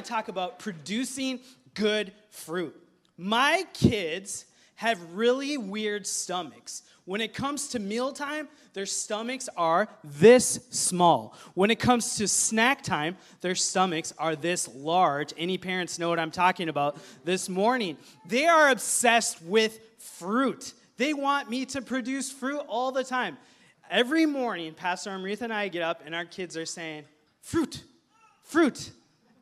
To 0.00 0.08
talk 0.08 0.28
about 0.28 0.58
producing 0.58 1.40
good 1.74 2.12
fruit. 2.30 2.74
My 3.18 3.66
kids 3.74 4.46
have 4.76 4.98
really 5.12 5.58
weird 5.58 6.06
stomachs. 6.06 6.84
When 7.04 7.20
it 7.20 7.34
comes 7.34 7.68
to 7.68 7.78
mealtime, 7.78 8.48
their 8.72 8.86
stomachs 8.86 9.50
are 9.58 9.88
this 10.02 10.60
small. 10.70 11.36
When 11.52 11.70
it 11.70 11.78
comes 11.78 12.16
to 12.16 12.26
snack 12.28 12.80
time, 12.80 13.18
their 13.42 13.54
stomachs 13.54 14.14
are 14.16 14.34
this 14.34 14.74
large. 14.74 15.34
Any 15.36 15.58
parents 15.58 15.98
know 15.98 16.08
what 16.08 16.18
I'm 16.18 16.30
talking 16.30 16.70
about 16.70 16.96
this 17.26 17.50
morning. 17.50 17.98
They 18.26 18.46
are 18.46 18.70
obsessed 18.70 19.42
with 19.42 19.80
fruit. 19.98 20.72
They 20.96 21.12
want 21.12 21.50
me 21.50 21.66
to 21.66 21.82
produce 21.82 22.32
fruit 22.32 22.62
all 22.68 22.90
the 22.90 23.04
time. 23.04 23.36
Every 23.90 24.24
morning, 24.24 24.72
Pastor 24.72 25.10
Amrita 25.10 25.44
and 25.44 25.52
I 25.52 25.68
get 25.68 25.82
up, 25.82 26.00
and 26.06 26.14
our 26.14 26.24
kids 26.24 26.56
are 26.56 26.64
saying, 26.64 27.04
Fruit, 27.42 27.82
fruit 28.44 28.92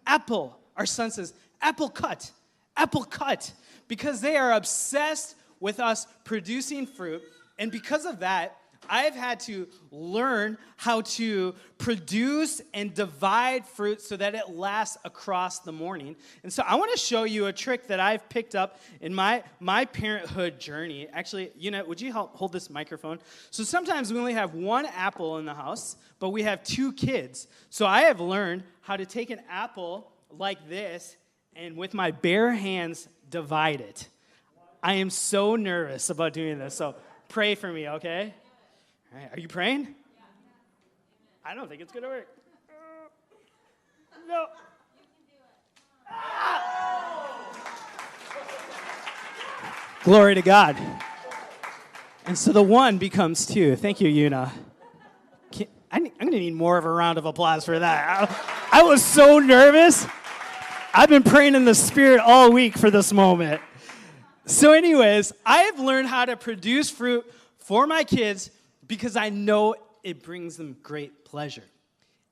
apple. 0.08 0.58
Our 0.76 0.86
son 0.86 1.12
says, 1.12 1.34
apple 1.60 1.88
cut, 1.88 2.32
apple 2.76 3.04
cut, 3.04 3.52
because 3.86 4.20
they 4.20 4.36
are 4.36 4.52
obsessed 4.52 5.36
with 5.60 5.78
us 5.78 6.06
producing 6.24 6.86
fruit. 6.86 7.22
And 7.58 7.70
because 7.70 8.06
of 8.06 8.20
that, 8.20 8.56
I've 8.88 9.14
had 9.14 9.40
to 9.40 9.66
learn 9.90 10.56
how 10.76 11.02
to 11.02 11.54
produce 11.78 12.62
and 12.72 12.94
divide 12.94 13.66
fruit 13.66 14.00
so 14.00 14.16
that 14.16 14.34
it 14.34 14.50
lasts 14.50 14.96
across 15.04 15.58
the 15.58 15.72
morning. 15.72 16.16
And 16.42 16.52
so 16.52 16.62
I 16.66 16.76
want 16.76 16.92
to 16.92 16.98
show 16.98 17.24
you 17.24 17.46
a 17.46 17.52
trick 17.52 17.88
that 17.88 18.00
I've 18.00 18.28
picked 18.28 18.54
up 18.54 18.80
in 19.00 19.14
my, 19.14 19.42
my 19.60 19.84
parenthood 19.84 20.58
journey. 20.58 21.08
Actually, 21.12 21.50
you 21.56 21.70
know, 21.70 21.84
would 21.84 22.00
you 22.00 22.12
help 22.12 22.36
hold 22.36 22.52
this 22.52 22.70
microphone? 22.70 23.18
So 23.50 23.64
sometimes 23.64 24.12
we 24.12 24.18
only 24.18 24.34
have 24.34 24.54
one 24.54 24.86
apple 24.86 25.38
in 25.38 25.44
the 25.44 25.54
house, 25.54 25.96
but 26.18 26.30
we 26.30 26.42
have 26.44 26.62
two 26.62 26.92
kids. 26.92 27.48
So 27.70 27.84
I 27.84 28.02
have 28.02 28.20
learned 28.20 28.62
how 28.88 28.96
to 28.96 29.04
take 29.04 29.28
an 29.28 29.38
apple 29.50 30.10
like 30.30 30.66
this 30.66 31.18
and 31.54 31.76
with 31.76 31.92
my 31.92 32.10
bare 32.10 32.54
hands 32.54 33.06
divide 33.28 33.82
it. 33.82 34.08
I 34.82 34.94
am 34.94 35.10
so 35.10 35.56
nervous 35.56 36.08
about 36.08 36.32
doing 36.32 36.58
this. 36.58 36.74
So 36.74 36.94
pray 37.28 37.54
for 37.54 37.70
me, 37.70 37.86
okay? 37.86 38.32
Are 39.30 39.38
you 39.38 39.46
praying? 39.46 39.88
I 41.44 41.54
don't 41.54 41.68
think 41.68 41.82
it's 41.82 41.92
to 41.92 42.08
work. 42.08 42.28
No. 44.26 44.46
Ah! 46.10 46.64
Glory 50.02 50.34
to 50.34 50.40
God. 50.40 50.78
And 52.24 52.38
so 52.38 52.52
the 52.52 52.62
one 52.62 52.96
becomes 52.96 53.44
two. 53.44 53.76
Thank 53.76 54.00
you, 54.00 54.08
Yuna. 54.08 54.50
I'm 55.90 56.06
to 56.06 56.38
need 56.38 56.54
more 56.54 56.78
of 56.78 56.86
a 56.86 56.90
round 56.90 57.18
of 57.18 57.26
applause 57.26 57.66
for 57.66 57.78
that. 57.78 58.54
I, 58.70 58.82
was 58.82 59.04
so 59.04 59.38
nervous. 59.38 60.06
I've 60.92 61.08
been 61.08 61.22
praying 61.22 61.54
in 61.54 61.64
the 61.64 61.74
Spirit 61.74 62.20
all 62.20 62.52
week 62.52 62.76
for 62.76 62.90
this 62.90 63.12
moment. 63.12 63.60
So, 64.46 64.72
anyways, 64.72 65.32
I 65.44 65.62
have 65.62 65.78
learned 65.78 66.08
how 66.08 66.24
to 66.24 66.36
produce 66.36 66.90
fruit 66.90 67.30
for 67.58 67.86
my 67.86 68.04
kids 68.04 68.50
because 68.86 69.16
I 69.16 69.30
know 69.30 69.74
it 70.02 70.22
brings 70.22 70.56
them 70.56 70.76
great 70.82 71.24
pleasure. 71.24 71.64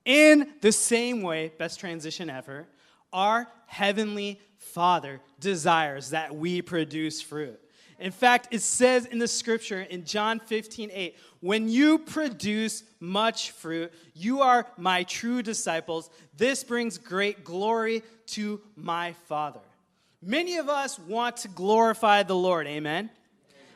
In 0.04 0.52
the 0.60 0.72
same 0.72 1.22
way, 1.22 1.52
best 1.58 1.80
transition 1.80 2.30
ever, 2.30 2.66
our 3.12 3.48
Heavenly 3.66 4.40
Father 4.58 5.20
desires 5.40 6.10
that 6.10 6.34
we 6.34 6.62
produce 6.62 7.20
fruit. 7.20 7.60
In 7.98 8.12
fact, 8.12 8.48
it 8.50 8.60
says 8.60 9.06
in 9.06 9.18
the 9.18 9.28
scripture 9.28 9.80
in 9.80 10.04
John 10.04 10.38
15, 10.40 10.90
8, 10.92 11.16
when 11.40 11.68
you 11.68 11.98
produce 11.98 12.84
much 13.00 13.52
fruit, 13.52 13.92
you 14.14 14.42
are 14.42 14.66
my 14.76 15.04
true 15.04 15.42
disciples. 15.42 16.10
This 16.36 16.62
brings 16.62 16.98
great 16.98 17.42
glory 17.42 18.02
to 18.28 18.60
my 18.76 19.14
Father. 19.26 19.60
Many 20.22 20.56
of 20.56 20.68
us 20.68 20.98
want 20.98 21.38
to 21.38 21.48
glorify 21.48 22.22
the 22.22 22.34
Lord, 22.34 22.66
amen? 22.66 23.10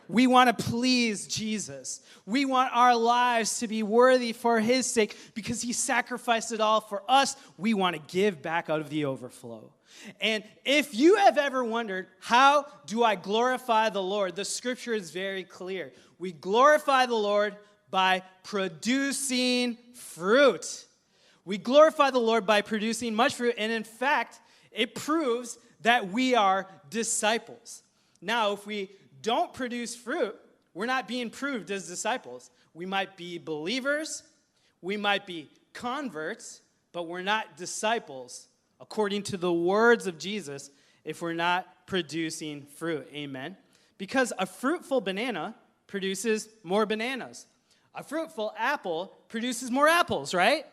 We 0.08 0.26
want 0.26 0.56
to 0.56 0.64
please 0.64 1.28
Jesus. 1.28 2.00
We 2.26 2.44
want 2.44 2.75
our 2.75 2.97
lives 2.97 3.60
to 3.60 3.69
be 3.69 3.84
worthy 3.84 4.32
for 4.32 4.58
His 4.58 4.84
sake 4.84 5.16
because 5.34 5.62
He 5.62 5.72
sacrificed 5.72 6.50
it 6.52 6.60
all 6.60 6.81
for 6.81 7.04
us. 7.08 7.37
We 7.56 7.75
want 7.75 7.94
to 7.94 8.02
give 8.12 8.42
back 8.42 8.69
out 8.69 8.81
of 8.81 8.91
the 8.91 9.04
overflow. 9.04 9.72
And 10.20 10.44
if 10.64 10.94
you 10.94 11.16
have 11.16 11.38
ever 11.38 11.64
wondered, 11.64 12.06
how 12.20 12.66
do 12.86 13.04
I 13.04 13.14
glorify 13.14 13.90
the 13.90 14.02
Lord? 14.02 14.36
The 14.36 14.44
scripture 14.44 14.94
is 14.94 15.10
very 15.10 15.44
clear. 15.44 15.92
We 16.18 16.32
glorify 16.32 17.06
the 17.06 17.14
Lord 17.14 17.56
by 17.90 18.22
producing 18.44 19.76
fruit. 19.94 20.86
We 21.44 21.58
glorify 21.58 22.10
the 22.10 22.18
Lord 22.18 22.46
by 22.46 22.62
producing 22.62 23.14
much 23.14 23.34
fruit. 23.34 23.54
And 23.58 23.72
in 23.72 23.84
fact, 23.84 24.40
it 24.70 24.94
proves 24.94 25.58
that 25.82 26.10
we 26.10 26.34
are 26.34 26.66
disciples. 26.90 27.82
Now, 28.20 28.52
if 28.52 28.66
we 28.66 28.90
don't 29.22 29.52
produce 29.52 29.94
fruit, 29.94 30.36
we're 30.74 30.86
not 30.86 31.08
being 31.08 31.30
proved 31.30 31.70
as 31.70 31.88
disciples. 31.88 32.50
We 32.74 32.86
might 32.86 33.16
be 33.16 33.38
believers, 33.38 34.22
we 34.82 34.96
might 34.96 35.26
be 35.26 35.48
converts, 35.72 36.62
but 36.92 37.06
we're 37.06 37.22
not 37.22 37.56
disciples 37.56 38.48
according 38.80 39.22
to 39.24 39.36
the 39.36 39.52
words 39.52 40.06
of 40.06 40.18
Jesus 40.18 40.70
if 41.04 41.22
we're 41.22 41.32
not 41.32 41.66
producing 41.86 42.62
fruit. 42.62 43.06
Amen. 43.12 43.56
Because 43.98 44.32
a 44.38 44.46
fruitful 44.46 45.00
banana 45.00 45.54
produces 45.86 46.48
more 46.62 46.86
bananas. 46.86 47.46
A 47.94 48.02
fruitful 48.02 48.54
apple 48.56 49.12
produces 49.28 49.70
more 49.70 49.88
apples, 49.88 50.32
right? 50.32 50.64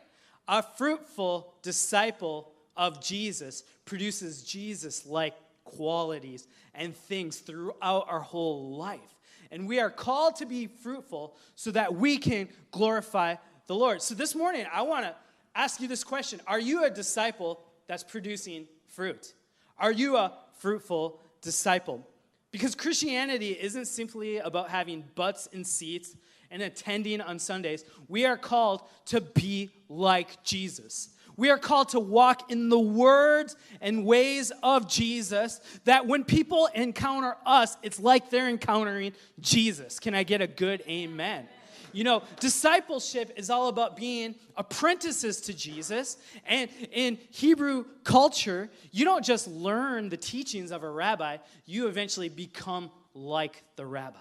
A 0.47 0.63
fruitful 0.63 1.53
disciple 1.61 2.51
of 2.75 3.03
Jesus 3.03 3.63
produces 3.85 4.43
Jesus 4.43 5.05
like 5.05 5.33
qualities 5.63 6.47
and 6.73 6.95
things 6.95 7.39
throughout 7.39 8.05
our 8.07 8.21
whole 8.21 8.77
life. 8.77 9.15
And 9.51 9.67
we 9.67 9.79
are 9.79 9.89
called 9.89 10.37
to 10.37 10.45
be 10.45 10.67
fruitful 10.67 11.35
so 11.55 11.71
that 11.71 11.95
we 11.95 12.17
can 12.17 12.49
glorify 12.71 13.35
the 13.65 13.75
Lord. 13.75 14.01
So 14.01 14.13
this 14.13 14.35
morning, 14.35 14.65
I 14.71 14.83
want 14.83 15.05
to 15.05 15.15
ask 15.55 15.81
you 15.81 15.87
this 15.87 16.03
question 16.03 16.39
Are 16.47 16.59
you 16.59 16.85
a 16.85 16.89
disciple 16.89 17.61
that's 17.87 18.03
producing 18.03 18.67
fruit? 18.87 19.33
Are 19.77 19.91
you 19.91 20.17
a 20.17 20.33
fruitful 20.59 21.19
disciple? 21.41 22.07
Because 22.51 22.75
Christianity 22.75 23.57
isn't 23.59 23.85
simply 23.85 24.37
about 24.37 24.69
having 24.69 25.03
butts 25.15 25.47
and 25.53 25.65
seats 25.65 26.15
and 26.49 26.61
attending 26.61 27.21
on 27.21 27.39
Sundays. 27.39 27.83
We 28.07 28.25
are 28.25 28.37
called 28.37 28.83
to 29.07 29.21
be 29.21 29.71
like 29.89 30.43
Jesus. 30.43 31.09
We 31.35 31.51
are 31.51 31.57
called 31.59 31.89
to 31.89 31.99
walk 31.99 32.51
in 32.51 32.69
the 32.69 32.79
words 32.79 33.55
and 33.79 34.05
ways 34.05 34.51
of 34.63 34.89
Jesus 34.89 35.61
that 35.85 36.07
when 36.07 36.23
people 36.23 36.67
encounter 36.73 37.35
us, 37.45 37.77
it's 37.83 37.99
like 37.99 38.31
they're 38.31 38.49
encountering 38.49 39.13
Jesus. 39.39 39.99
Can 39.99 40.15
I 40.15 40.23
get 40.23 40.41
a 40.41 40.47
good 40.47 40.83
amen? 40.87 41.47
You 41.93 42.03
know, 42.03 42.23
discipleship 42.39 43.33
is 43.35 43.49
all 43.49 43.67
about 43.67 43.95
being 43.95 44.35
apprentices 44.55 45.41
to 45.41 45.53
Jesus. 45.53 46.17
And 46.45 46.69
in 46.91 47.17
Hebrew 47.31 47.85
culture, 48.03 48.69
you 48.91 49.05
don't 49.05 49.25
just 49.25 49.47
learn 49.47 50.09
the 50.09 50.17
teachings 50.17 50.71
of 50.71 50.83
a 50.83 50.89
rabbi, 50.89 51.37
you 51.65 51.87
eventually 51.87 52.29
become 52.29 52.91
like 53.13 53.63
the 53.75 53.85
rabbi. 53.85 54.17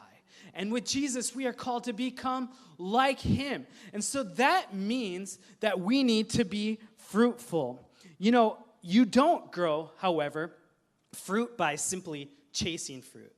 And 0.55 0.73
with 0.73 0.87
Jesus, 0.87 1.35
we 1.35 1.47
are 1.47 1.53
called 1.53 1.85
to 1.85 1.93
become 1.93 2.49
like 2.79 3.21
him. 3.21 3.67
And 3.93 4.03
so 4.03 4.23
that 4.23 4.75
means 4.75 5.39
that 5.61 5.79
we 5.79 6.03
need 6.03 6.31
to 6.31 6.45
be 6.45 6.79
fruitful. 6.97 7.91
You 8.19 8.33
know, 8.33 8.59
you 8.81 9.05
don't 9.05 9.53
grow, 9.53 9.91
however, 9.99 10.55
fruit 11.13 11.57
by 11.57 11.77
simply 11.77 12.31
chasing 12.53 13.03
fruit. 13.03 13.33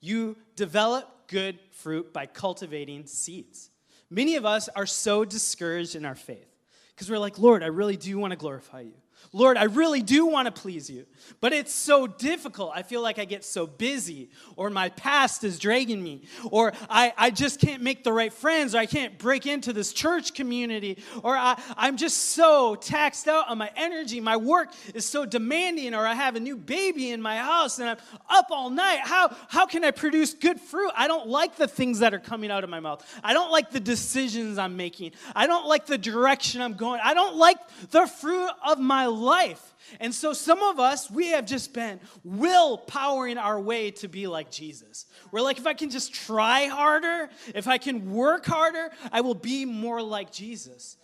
You 0.00 0.36
develop 0.56 1.28
good 1.28 1.58
fruit 1.72 2.12
by 2.12 2.26
cultivating 2.26 3.06
seeds. 3.06 3.70
Many 4.10 4.36
of 4.36 4.44
us 4.44 4.68
are 4.68 4.86
so 4.86 5.24
discouraged 5.24 5.96
in 5.96 6.04
our 6.04 6.14
faith 6.14 6.48
because 6.94 7.10
we're 7.10 7.18
like, 7.18 7.38
Lord, 7.38 7.62
I 7.62 7.66
really 7.66 7.96
do 7.96 8.18
want 8.18 8.32
to 8.32 8.36
glorify 8.36 8.80
you. 8.82 8.94
Lord, 9.32 9.56
I 9.56 9.64
really 9.64 10.02
do 10.02 10.26
want 10.26 10.46
to 10.46 10.52
please 10.52 10.88
you, 10.88 11.06
but 11.40 11.52
it's 11.52 11.72
so 11.72 12.06
difficult. 12.06 12.72
I 12.74 12.82
feel 12.82 13.02
like 13.02 13.18
I 13.18 13.24
get 13.24 13.44
so 13.44 13.66
busy, 13.66 14.30
or 14.56 14.70
my 14.70 14.88
past 14.90 15.44
is 15.44 15.58
dragging 15.58 16.02
me, 16.02 16.22
or 16.50 16.72
I, 16.88 17.12
I 17.16 17.30
just 17.30 17.60
can't 17.60 17.82
make 17.82 18.04
the 18.04 18.12
right 18.12 18.32
friends, 18.32 18.74
or 18.74 18.78
I 18.78 18.86
can't 18.86 19.18
break 19.18 19.46
into 19.46 19.72
this 19.72 19.92
church 19.92 20.34
community, 20.34 20.98
or 21.22 21.36
I, 21.36 21.60
I'm 21.76 21.96
just 21.96 22.18
so 22.18 22.76
taxed 22.76 23.28
out 23.28 23.48
on 23.48 23.58
my 23.58 23.70
energy. 23.76 24.20
My 24.20 24.36
work 24.36 24.72
is 24.94 25.04
so 25.04 25.26
demanding, 25.26 25.94
or 25.94 26.06
I 26.06 26.14
have 26.14 26.36
a 26.36 26.40
new 26.40 26.56
baby 26.56 27.10
in 27.10 27.20
my 27.20 27.36
house 27.36 27.78
and 27.78 27.88
I'm 27.88 27.96
up 28.28 28.46
all 28.50 28.70
night. 28.70 29.00
How, 29.02 29.34
how 29.48 29.66
can 29.66 29.84
I 29.84 29.90
produce 29.90 30.34
good 30.34 30.60
fruit? 30.60 30.90
I 30.96 31.08
don't 31.08 31.28
like 31.28 31.56
the 31.56 31.68
things 31.68 31.98
that 32.00 32.14
are 32.14 32.18
coming 32.18 32.50
out 32.50 32.64
of 32.64 32.70
my 32.70 32.80
mouth. 32.80 33.04
I 33.22 33.34
don't 33.34 33.50
like 33.50 33.70
the 33.70 33.80
decisions 33.80 34.58
I'm 34.58 34.76
making. 34.76 35.12
I 35.34 35.46
don't 35.46 35.66
like 35.66 35.86
the 35.86 35.98
direction 35.98 36.60
I'm 36.60 36.74
going. 36.74 37.00
I 37.02 37.14
don't 37.14 37.36
like 37.36 37.58
the 37.90 38.06
fruit 38.06 38.50
of 38.64 38.78
my 38.78 39.05
life. 39.08 39.74
And 40.00 40.14
so 40.14 40.32
some 40.32 40.62
of 40.62 40.78
us, 40.78 41.10
we 41.10 41.28
have 41.28 41.46
just 41.46 41.72
been 41.72 42.00
will 42.24 42.78
powering 42.78 43.38
our 43.38 43.60
way 43.60 43.90
to 43.92 44.08
be 44.08 44.26
like 44.26 44.50
Jesus. 44.50 45.06
We're 45.30 45.42
like, 45.42 45.58
if 45.58 45.66
I 45.66 45.74
can 45.74 45.90
just 45.90 46.12
try 46.12 46.66
harder, 46.66 47.30
if 47.54 47.68
I 47.68 47.78
can 47.78 48.12
work 48.12 48.46
harder, 48.46 48.90
I 49.12 49.20
will 49.20 49.34
be 49.34 49.64
more 49.64 50.02
like 50.02 50.32
Jesus. 50.32 50.96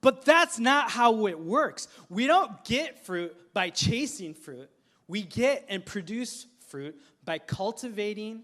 But 0.00 0.24
that's 0.24 0.58
not 0.58 0.90
how 0.90 1.26
it 1.26 1.38
works. 1.38 1.88
We 2.08 2.26
don't 2.26 2.64
get 2.64 3.04
fruit 3.04 3.36
by 3.52 3.70
chasing 3.70 4.34
fruit. 4.34 4.70
We 5.06 5.22
get 5.22 5.66
and 5.68 5.84
produce 5.84 6.46
fruit 6.68 6.96
by 7.24 7.38
cultivating 7.38 8.42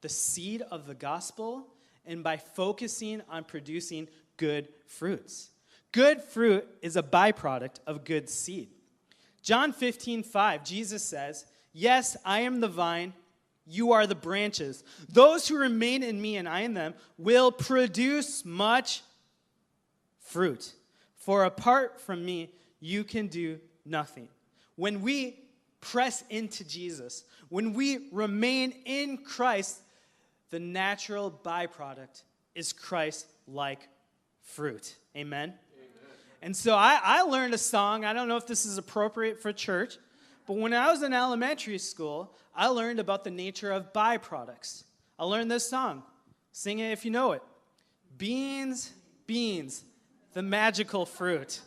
the 0.00 0.08
seed 0.08 0.62
of 0.62 0.86
the 0.86 0.94
gospel 0.94 1.68
and 2.04 2.24
by 2.24 2.38
focusing 2.38 3.22
on 3.28 3.44
producing 3.44 4.08
good 4.36 4.68
fruits. 4.86 5.50
Good 5.92 6.22
fruit 6.22 6.66
is 6.82 6.96
a 6.96 7.02
byproduct 7.02 7.80
of 7.86 8.04
good 8.04 8.28
seed. 8.28 8.68
John 9.42 9.72
15, 9.72 10.22
5, 10.22 10.64
Jesus 10.64 11.02
says, 11.02 11.46
Yes, 11.72 12.16
I 12.24 12.40
am 12.40 12.60
the 12.60 12.68
vine, 12.68 13.14
you 13.66 13.92
are 13.92 14.06
the 14.06 14.14
branches. 14.14 14.82
Those 15.08 15.48
who 15.48 15.58
remain 15.58 16.02
in 16.02 16.20
me 16.20 16.36
and 16.36 16.48
I 16.48 16.60
in 16.60 16.74
them 16.74 16.94
will 17.16 17.52
produce 17.52 18.44
much 18.44 19.02
fruit. 20.20 20.72
For 21.16 21.44
apart 21.44 22.00
from 22.00 22.24
me, 22.24 22.50
you 22.80 23.04
can 23.04 23.28
do 23.28 23.58
nothing. 23.84 24.28
When 24.76 25.02
we 25.02 25.40
press 25.80 26.24
into 26.30 26.64
Jesus, 26.64 27.24
when 27.48 27.72
we 27.74 28.08
remain 28.12 28.72
in 28.84 29.18
Christ, 29.18 29.80
the 30.50 30.60
natural 30.60 31.30
byproduct 31.30 32.22
is 32.54 32.72
Christ 32.72 33.26
like 33.46 33.88
fruit. 34.42 34.96
Amen? 35.16 35.54
And 36.40 36.56
so 36.56 36.74
I, 36.74 37.00
I 37.02 37.22
learned 37.22 37.54
a 37.54 37.58
song. 37.58 38.04
I 38.04 38.12
don't 38.12 38.28
know 38.28 38.36
if 38.36 38.46
this 38.46 38.64
is 38.64 38.78
appropriate 38.78 39.40
for 39.40 39.52
church, 39.52 39.98
but 40.46 40.56
when 40.56 40.72
I 40.72 40.90
was 40.90 41.02
in 41.02 41.12
elementary 41.12 41.78
school, 41.78 42.34
I 42.54 42.68
learned 42.68 43.00
about 43.00 43.24
the 43.24 43.30
nature 43.30 43.70
of 43.70 43.92
byproducts. 43.92 44.84
I 45.18 45.24
learned 45.24 45.50
this 45.50 45.68
song. 45.68 46.02
Sing 46.52 46.78
it 46.78 46.90
if 46.92 47.04
you 47.04 47.10
know 47.10 47.32
it. 47.32 47.42
Beans, 48.16 48.92
beans, 49.26 49.84
the 50.32 50.42
magical 50.42 51.06
fruit. 51.06 51.60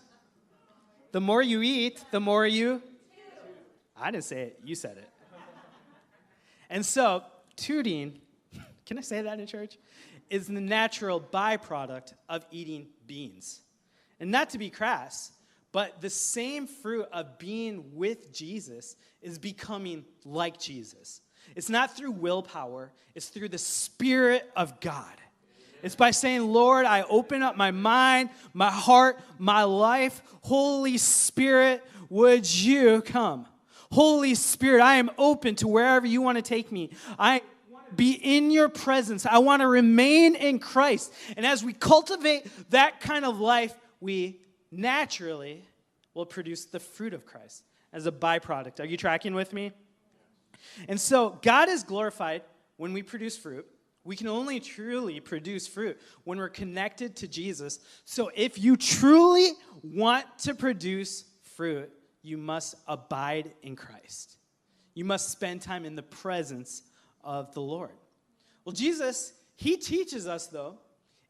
The 1.11 1.21
more 1.21 1.41
you 1.41 1.61
eat, 1.61 2.03
the 2.11 2.19
more 2.19 2.47
you. 2.47 2.81
I 3.95 4.11
didn't 4.11 4.23
say 4.23 4.41
it, 4.41 4.59
you 4.63 4.75
said 4.75 4.97
it. 4.97 5.09
And 6.69 6.85
so, 6.85 7.23
tooting, 7.57 8.19
can 8.85 8.97
I 8.97 9.01
say 9.01 9.21
that 9.21 9.39
in 9.39 9.45
church? 9.45 9.77
Is 10.29 10.47
the 10.47 10.61
natural 10.61 11.19
byproduct 11.19 12.13
of 12.29 12.45
eating 12.51 12.87
beans. 13.05 13.61
And 14.21 14.29
not 14.29 14.51
to 14.51 14.59
be 14.59 14.69
crass, 14.69 15.31
but 15.71 15.99
the 15.99 16.09
same 16.09 16.67
fruit 16.67 17.07
of 17.11 17.39
being 17.39 17.95
with 17.95 18.31
Jesus 18.31 18.95
is 19.21 19.39
becoming 19.39 20.05
like 20.23 20.59
Jesus. 20.59 21.21
It's 21.55 21.69
not 21.69 21.97
through 21.97 22.11
willpower, 22.11 22.93
it's 23.15 23.29
through 23.29 23.49
the 23.49 23.57
Spirit 23.57 24.49
of 24.55 24.79
God. 24.79 25.11
It's 25.81 25.95
by 25.95 26.11
saying, 26.11 26.43
Lord, 26.43 26.85
I 26.85 27.01
open 27.01 27.41
up 27.41 27.57
my 27.57 27.71
mind, 27.71 28.29
my 28.53 28.69
heart, 28.69 29.19
my 29.39 29.63
life. 29.63 30.21
Holy 30.43 30.99
Spirit, 30.99 31.83
would 32.09 32.53
you 32.53 33.01
come? 33.01 33.47
Holy 33.91 34.35
Spirit, 34.35 34.81
I 34.81 34.97
am 34.97 35.09
open 35.17 35.55
to 35.55 35.67
wherever 35.67 36.05
you 36.05 36.21
want 36.21 36.37
to 36.37 36.43
take 36.43 36.71
me. 36.71 36.91
I 37.17 37.41
want 37.71 37.89
to 37.89 37.95
be 37.95 38.11
in 38.11 38.51
your 38.51 38.69
presence. 38.69 39.25
I 39.25 39.39
want 39.39 39.61
to 39.61 39.67
remain 39.67 40.35
in 40.35 40.59
Christ. 40.59 41.11
And 41.35 41.43
as 41.43 41.63
we 41.63 41.73
cultivate 41.73 42.47
that 42.69 43.01
kind 43.01 43.25
of 43.25 43.39
life, 43.39 43.73
we 44.01 44.41
naturally 44.71 45.65
will 46.13 46.25
produce 46.25 46.65
the 46.65 46.79
fruit 46.79 47.13
of 47.13 47.25
Christ 47.25 47.63
as 47.93 48.05
a 48.05 48.11
byproduct. 48.11 48.79
Are 48.79 48.85
you 48.85 48.97
tracking 48.97 49.33
with 49.33 49.53
me? 49.53 49.71
And 50.89 50.99
so, 50.99 51.39
God 51.41 51.69
is 51.69 51.83
glorified 51.83 52.43
when 52.77 52.93
we 52.93 53.01
produce 53.01 53.37
fruit. 53.37 53.65
We 54.03 54.15
can 54.15 54.27
only 54.27 54.59
truly 54.59 55.19
produce 55.19 55.67
fruit 55.67 55.99
when 56.23 56.39
we're 56.39 56.49
connected 56.49 57.15
to 57.17 57.27
Jesus. 57.27 57.79
So, 58.05 58.31
if 58.35 58.59
you 58.59 58.75
truly 58.75 59.51
want 59.83 60.25
to 60.39 60.53
produce 60.53 61.25
fruit, 61.55 61.91
you 62.21 62.37
must 62.37 62.75
abide 62.87 63.53
in 63.63 63.75
Christ. 63.75 64.37
You 64.93 65.05
must 65.05 65.29
spend 65.29 65.61
time 65.61 65.85
in 65.85 65.95
the 65.95 66.03
presence 66.03 66.83
of 67.23 67.53
the 67.53 67.61
Lord. 67.61 67.95
Well, 68.65 68.73
Jesus, 68.73 69.33
he 69.55 69.77
teaches 69.77 70.27
us, 70.27 70.47
though, 70.47 70.79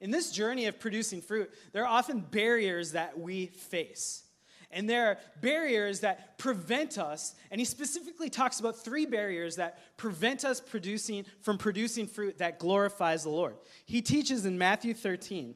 in 0.01 0.11
this 0.11 0.31
journey 0.31 0.65
of 0.65 0.79
producing 0.79 1.21
fruit, 1.21 1.49
there 1.71 1.83
are 1.83 1.87
often 1.87 2.19
barriers 2.19 2.91
that 2.93 3.17
we 3.17 3.47
face. 3.47 4.23
And 4.71 4.89
there 4.89 5.07
are 5.07 5.17
barriers 5.41 5.99
that 5.99 6.37
prevent 6.37 6.97
us, 6.97 7.35
and 7.51 7.59
he 7.59 7.65
specifically 7.65 8.29
talks 8.29 8.59
about 8.59 8.77
three 8.77 9.05
barriers 9.05 9.57
that 9.57 9.97
prevent 9.97 10.43
us 10.45 10.59
producing 10.61 11.25
from 11.41 11.57
producing 11.57 12.07
fruit 12.07 12.37
that 12.39 12.57
glorifies 12.57 13.23
the 13.23 13.29
Lord. 13.29 13.55
He 13.85 14.01
teaches 14.01 14.45
in 14.45 14.57
Matthew 14.57 14.93
13 14.93 15.55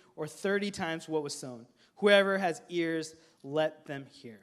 or 0.15 0.27
30 0.27 0.71
times 0.71 1.09
what 1.09 1.23
was 1.23 1.33
sown. 1.33 1.65
Whoever 1.97 2.37
has 2.37 2.61
ears, 2.69 3.15
let 3.43 3.85
them 3.85 4.05
hear. 4.11 4.39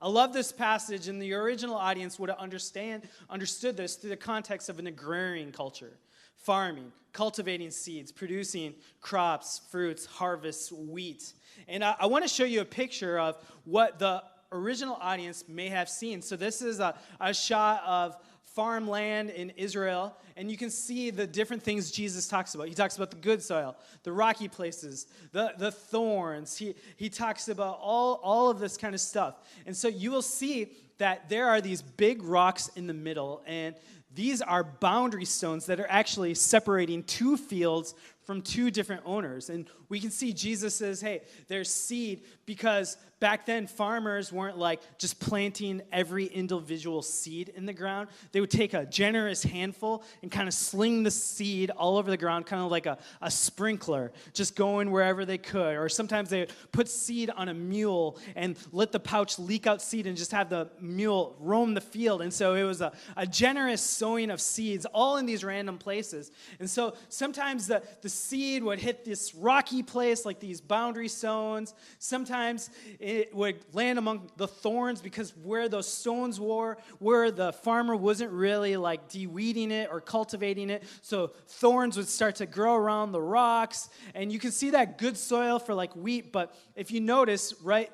I 0.00 0.08
love 0.08 0.32
this 0.32 0.52
passage, 0.52 1.08
and 1.08 1.20
the 1.20 1.32
original 1.32 1.76
audience 1.76 2.18
would 2.18 2.28
have 2.28 2.38
understand, 2.38 3.08
understood 3.30 3.76
this 3.76 3.96
through 3.96 4.10
the 4.10 4.16
context 4.16 4.68
of 4.68 4.78
an 4.78 4.86
agrarian 4.86 5.52
culture 5.52 5.98
farming, 6.36 6.92
cultivating 7.14 7.70
seeds, 7.70 8.12
producing 8.12 8.74
crops, 9.00 9.62
fruits, 9.70 10.04
harvests, 10.04 10.70
wheat. 10.70 11.32
And 11.68 11.82
I, 11.82 11.96
I 12.00 12.06
want 12.06 12.22
to 12.22 12.28
show 12.28 12.44
you 12.44 12.60
a 12.60 12.66
picture 12.66 13.18
of 13.18 13.36
what 13.64 13.98
the 13.98 14.22
original 14.52 14.96
audience 15.00 15.44
may 15.48 15.68
have 15.68 15.88
seen. 15.88 16.20
So, 16.20 16.36
this 16.36 16.60
is 16.60 16.80
a, 16.80 16.94
a 17.18 17.32
shot 17.32 17.82
of 17.86 18.16
farmland 18.54 19.30
in 19.30 19.50
Israel, 19.50 20.16
and 20.36 20.50
you 20.50 20.56
can 20.56 20.70
see 20.70 21.10
the 21.10 21.26
different 21.26 21.62
things 21.62 21.90
Jesus 21.90 22.28
talks 22.28 22.54
about. 22.54 22.68
He 22.68 22.74
talks 22.74 22.96
about 22.96 23.10
the 23.10 23.16
good 23.16 23.42
soil, 23.42 23.76
the 24.04 24.12
rocky 24.12 24.48
places, 24.48 25.06
the, 25.32 25.52
the 25.58 25.72
thorns. 25.72 26.56
He, 26.56 26.74
he 26.96 27.08
talks 27.08 27.48
about 27.48 27.78
all, 27.80 28.20
all 28.22 28.50
of 28.50 28.60
this 28.60 28.76
kind 28.76 28.94
of 28.94 29.00
stuff. 29.00 29.34
And 29.66 29.76
so 29.76 29.88
you 29.88 30.10
will 30.10 30.22
see 30.22 30.72
that 30.98 31.28
there 31.28 31.48
are 31.48 31.60
these 31.60 31.82
big 31.82 32.22
rocks 32.22 32.70
in 32.76 32.86
the 32.86 32.94
middle, 32.94 33.42
and 33.46 33.74
these 34.14 34.40
are 34.40 34.62
boundary 34.62 35.24
stones 35.24 35.66
that 35.66 35.80
are 35.80 35.90
actually 35.90 36.34
separating 36.34 37.02
two 37.02 37.36
fields 37.36 37.94
from 38.22 38.40
two 38.40 38.70
different 38.70 39.02
owners. 39.04 39.50
And 39.50 39.68
we 39.88 39.98
can 40.00 40.10
see 40.10 40.32
Jesus 40.32 40.76
says, 40.76 41.00
hey, 41.00 41.22
there's 41.48 41.68
seed 41.68 42.22
because 42.46 42.96
back 43.20 43.46
then 43.46 43.66
farmers 43.66 44.32
weren't 44.32 44.58
like 44.58 44.80
just 44.98 45.20
planting 45.20 45.82
every 45.92 46.26
individual 46.26 47.02
seed 47.02 47.50
in 47.54 47.66
the 47.66 47.72
ground. 47.72 48.08
They 48.32 48.40
would 48.40 48.50
take 48.50 48.74
a 48.74 48.84
generous 48.84 49.42
handful 49.42 50.04
and 50.22 50.30
kind 50.30 50.48
of 50.48 50.54
sling 50.54 51.02
the 51.02 51.10
seed 51.10 51.70
all 51.70 51.96
over 51.96 52.10
the 52.10 52.16
ground, 52.16 52.46
kind 52.46 52.62
of 52.62 52.70
like 52.70 52.86
a, 52.86 52.98
a 53.22 53.30
sprinkler, 53.30 54.12
just 54.32 54.56
going 54.56 54.90
wherever 54.90 55.24
they 55.24 55.38
could. 55.38 55.76
Or 55.76 55.88
sometimes 55.88 56.30
they 56.30 56.48
put 56.72 56.88
seed 56.88 57.30
on 57.30 57.48
a 57.48 57.54
mule 57.54 58.18
and 58.36 58.56
let 58.72 58.92
the 58.92 59.00
pouch 59.00 59.38
leak 59.38 59.66
out 59.66 59.80
seed 59.80 60.06
and 60.06 60.16
just 60.16 60.32
have 60.32 60.50
the 60.50 60.70
mule 60.80 61.36
roam 61.40 61.74
the 61.74 61.80
field. 61.80 62.22
And 62.22 62.32
so 62.32 62.54
it 62.54 62.64
was 62.64 62.80
a, 62.80 62.92
a 63.16 63.26
generous 63.26 63.82
sowing 63.82 64.30
of 64.30 64.40
seeds 64.40 64.86
all 64.86 65.16
in 65.16 65.26
these 65.26 65.44
random 65.44 65.78
places. 65.78 66.30
And 66.58 66.68
so 66.68 66.94
sometimes 67.08 67.66
the, 67.66 67.82
the 68.02 68.08
seed 68.08 68.62
would 68.62 68.78
hit 68.78 69.04
this 69.04 69.34
rocky 69.34 69.82
place 69.82 70.24
like 70.24 70.40
these 70.40 70.60
boundary 70.60 71.08
stones. 71.08 71.74
Sometimes 71.98 72.70
it 73.14 73.34
would 73.34 73.56
land 73.72 73.98
among 73.98 74.30
the 74.36 74.48
thorns 74.48 75.00
because 75.00 75.34
where 75.42 75.68
those 75.68 75.90
stones 75.90 76.38
were, 76.38 76.78
where 76.98 77.30
the 77.30 77.52
farmer 77.52 77.96
wasn't 77.96 78.30
really 78.30 78.76
like 78.76 79.08
de-weeding 79.08 79.70
it 79.70 79.88
or 79.90 80.00
cultivating 80.00 80.70
it, 80.70 80.82
so 81.02 81.32
thorns 81.48 81.96
would 81.96 82.08
start 82.08 82.36
to 82.36 82.46
grow 82.46 82.74
around 82.74 83.12
the 83.12 83.20
rocks. 83.20 83.88
And 84.14 84.32
you 84.32 84.38
can 84.38 84.52
see 84.52 84.70
that 84.70 84.98
good 84.98 85.16
soil 85.16 85.58
for 85.58 85.74
like 85.74 85.94
wheat, 85.94 86.32
but 86.32 86.54
if 86.76 86.90
you 86.90 87.00
notice 87.00 87.54
right 87.62 87.90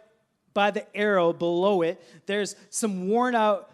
by 0.53 0.71
the 0.71 0.85
arrow 0.97 1.33
below 1.33 1.83
it, 1.83 2.03
there's 2.27 2.57
some 2.71 3.09
worn 3.09 3.35
out 3.35 3.71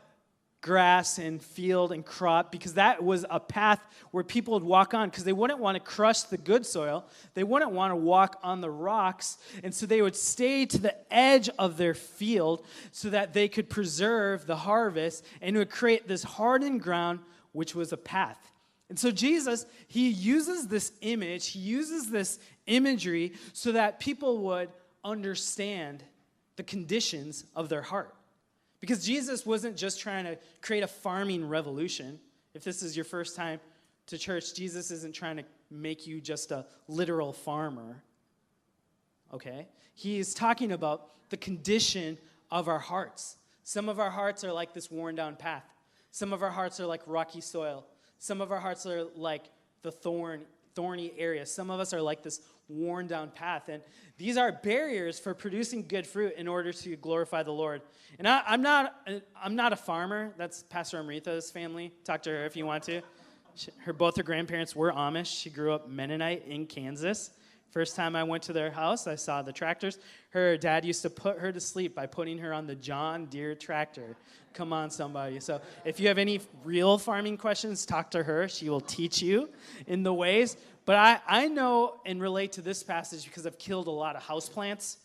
grass 0.66 1.18
and 1.18 1.40
field 1.40 1.92
and 1.92 2.04
crop 2.04 2.50
because 2.50 2.74
that 2.74 3.00
was 3.02 3.24
a 3.30 3.38
path 3.38 3.80
where 4.10 4.24
people 4.24 4.54
would 4.54 4.64
walk 4.64 4.94
on 4.94 5.08
because 5.08 5.22
they 5.22 5.32
wouldn't 5.32 5.60
want 5.60 5.76
to 5.76 5.80
crush 5.80 6.22
the 6.22 6.36
good 6.36 6.66
soil. 6.66 7.06
They 7.34 7.44
wouldn't 7.44 7.70
want 7.70 7.92
to 7.92 7.96
walk 7.96 8.40
on 8.42 8.60
the 8.60 8.70
rocks. 8.70 9.38
And 9.62 9.72
so 9.72 9.86
they 9.86 10.02
would 10.02 10.16
stay 10.16 10.66
to 10.66 10.78
the 10.78 10.96
edge 11.08 11.48
of 11.56 11.76
their 11.76 11.94
field 11.94 12.66
so 12.90 13.10
that 13.10 13.32
they 13.32 13.46
could 13.46 13.70
preserve 13.70 14.46
the 14.46 14.56
harvest 14.56 15.24
and 15.40 15.56
would 15.56 15.70
create 15.70 16.08
this 16.08 16.24
hardened 16.24 16.82
ground, 16.82 17.20
which 17.52 17.76
was 17.76 17.92
a 17.92 17.96
path. 17.96 18.38
And 18.88 18.98
so 18.98 19.12
Jesus, 19.12 19.66
he 19.86 20.08
uses 20.08 20.66
this 20.66 20.90
image, 21.00 21.46
he 21.46 21.60
uses 21.60 22.10
this 22.10 22.40
imagery 22.66 23.34
so 23.52 23.70
that 23.70 24.00
people 24.00 24.38
would 24.38 24.70
understand 25.04 26.02
the 26.56 26.64
conditions 26.64 27.44
of 27.54 27.68
their 27.68 27.82
heart. 27.82 28.16
Because 28.86 29.04
Jesus 29.04 29.44
wasn't 29.44 29.76
just 29.76 29.98
trying 29.98 30.26
to 30.26 30.38
create 30.62 30.84
a 30.84 30.86
farming 30.86 31.48
revolution. 31.48 32.20
If 32.54 32.62
this 32.62 32.84
is 32.84 32.96
your 32.96 33.04
first 33.04 33.34
time 33.34 33.58
to 34.06 34.16
church, 34.16 34.54
Jesus 34.54 34.92
isn't 34.92 35.12
trying 35.12 35.38
to 35.38 35.44
make 35.72 36.06
you 36.06 36.20
just 36.20 36.52
a 36.52 36.64
literal 36.86 37.32
farmer. 37.32 38.04
Okay? 39.34 39.66
He 39.96 40.20
is 40.20 40.34
talking 40.34 40.70
about 40.70 41.10
the 41.30 41.36
condition 41.36 42.16
of 42.48 42.68
our 42.68 42.78
hearts. 42.78 43.38
Some 43.64 43.88
of 43.88 43.98
our 43.98 44.10
hearts 44.10 44.44
are 44.44 44.52
like 44.52 44.72
this 44.72 44.88
worn 44.88 45.16
down 45.16 45.34
path. 45.34 45.64
Some 46.12 46.32
of 46.32 46.44
our 46.44 46.50
hearts 46.50 46.78
are 46.78 46.86
like 46.86 47.02
rocky 47.06 47.40
soil. 47.40 47.84
Some 48.20 48.40
of 48.40 48.52
our 48.52 48.60
hearts 48.60 48.86
are 48.86 49.02
like 49.16 49.46
the 49.82 49.90
thorn, 49.90 50.42
thorny 50.76 51.12
area. 51.18 51.44
Some 51.44 51.72
of 51.72 51.80
us 51.80 51.92
are 51.92 52.00
like 52.00 52.22
this 52.22 52.40
worn 52.68 53.06
down 53.06 53.30
path. 53.30 53.68
And 53.68 53.82
these 54.18 54.36
are 54.36 54.52
barriers 54.52 55.18
for 55.18 55.34
producing 55.34 55.86
good 55.86 56.06
fruit 56.06 56.34
in 56.36 56.48
order 56.48 56.72
to 56.72 56.96
glorify 56.96 57.42
the 57.42 57.52
Lord. 57.52 57.82
And 58.18 58.26
I, 58.26 58.42
am 58.46 58.62
not, 58.62 58.94
I'm 59.40 59.54
not 59.54 59.72
a 59.72 59.76
farmer. 59.76 60.32
That's 60.36 60.62
Pastor 60.64 60.98
Amrita's 60.98 61.50
family. 61.50 61.92
Talk 62.04 62.22
to 62.24 62.30
her 62.30 62.44
if 62.46 62.56
you 62.56 62.66
want 62.66 62.84
to. 62.84 63.02
She, 63.54 63.70
her, 63.84 63.92
both 63.92 64.16
her 64.16 64.22
grandparents 64.22 64.76
were 64.76 64.92
Amish. 64.92 65.40
She 65.40 65.50
grew 65.50 65.72
up 65.72 65.88
Mennonite 65.88 66.46
in 66.46 66.66
Kansas. 66.66 67.30
First 67.76 67.94
time 67.94 68.16
I 68.16 68.24
went 68.24 68.42
to 68.44 68.54
their 68.54 68.70
house, 68.70 69.06
I 69.06 69.16
saw 69.16 69.42
the 69.42 69.52
tractors. 69.52 69.98
Her 70.30 70.56
dad 70.56 70.86
used 70.86 71.02
to 71.02 71.10
put 71.10 71.38
her 71.40 71.52
to 71.52 71.60
sleep 71.60 71.94
by 71.94 72.06
putting 72.06 72.38
her 72.38 72.54
on 72.54 72.66
the 72.66 72.74
John 72.74 73.26
Deere 73.26 73.54
tractor. 73.54 74.16
Come 74.54 74.72
on, 74.72 74.88
somebody. 74.88 75.40
So, 75.40 75.60
if 75.84 76.00
you 76.00 76.08
have 76.08 76.16
any 76.16 76.40
real 76.64 76.96
farming 76.96 77.36
questions, 77.36 77.84
talk 77.84 78.10
to 78.12 78.22
her. 78.22 78.48
She 78.48 78.70
will 78.70 78.80
teach 78.80 79.20
you 79.20 79.50
in 79.86 80.04
the 80.04 80.14
ways. 80.14 80.56
But 80.86 80.96
I, 80.96 81.20
I 81.26 81.48
know 81.48 82.00
and 82.06 82.18
relate 82.18 82.52
to 82.52 82.62
this 82.62 82.82
passage 82.82 83.26
because 83.26 83.46
I've 83.46 83.58
killed 83.58 83.88
a 83.88 83.90
lot 83.90 84.16
of 84.16 84.22
houseplants. 84.22 84.96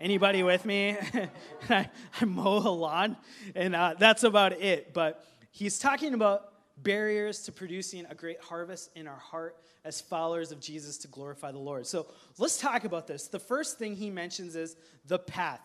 Anybody 0.00 0.42
with 0.42 0.64
me? 0.64 0.96
I, 1.68 1.90
I, 2.18 2.24
mow 2.24 2.66
a 2.66 2.70
lawn, 2.70 3.18
and 3.54 3.76
uh, 3.76 3.94
that's 3.98 4.24
about 4.24 4.54
it. 4.54 4.94
But 4.94 5.22
he's 5.50 5.78
talking 5.78 6.14
about 6.14 6.53
barriers 6.78 7.40
to 7.42 7.52
producing 7.52 8.06
a 8.10 8.14
great 8.14 8.40
harvest 8.40 8.90
in 8.96 9.06
our 9.06 9.18
heart 9.18 9.56
as 9.84 10.00
followers 10.00 10.50
of 10.50 10.60
Jesus 10.60 10.98
to 10.98 11.08
glorify 11.08 11.52
the 11.52 11.58
Lord. 11.58 11.86
So 11.86 12.06
let's 12.38 12.58
talk 12.58 12.84
about 12.84 13.06
this. 13.06 13.28
The 13.28 13.38
first 13.38 13.78
thing 13.78 13.94
he 13.94 14.10
mentions 14.10 14.56
is 14.56 14.76
the 15.06 15.18
path. 15.18 15.60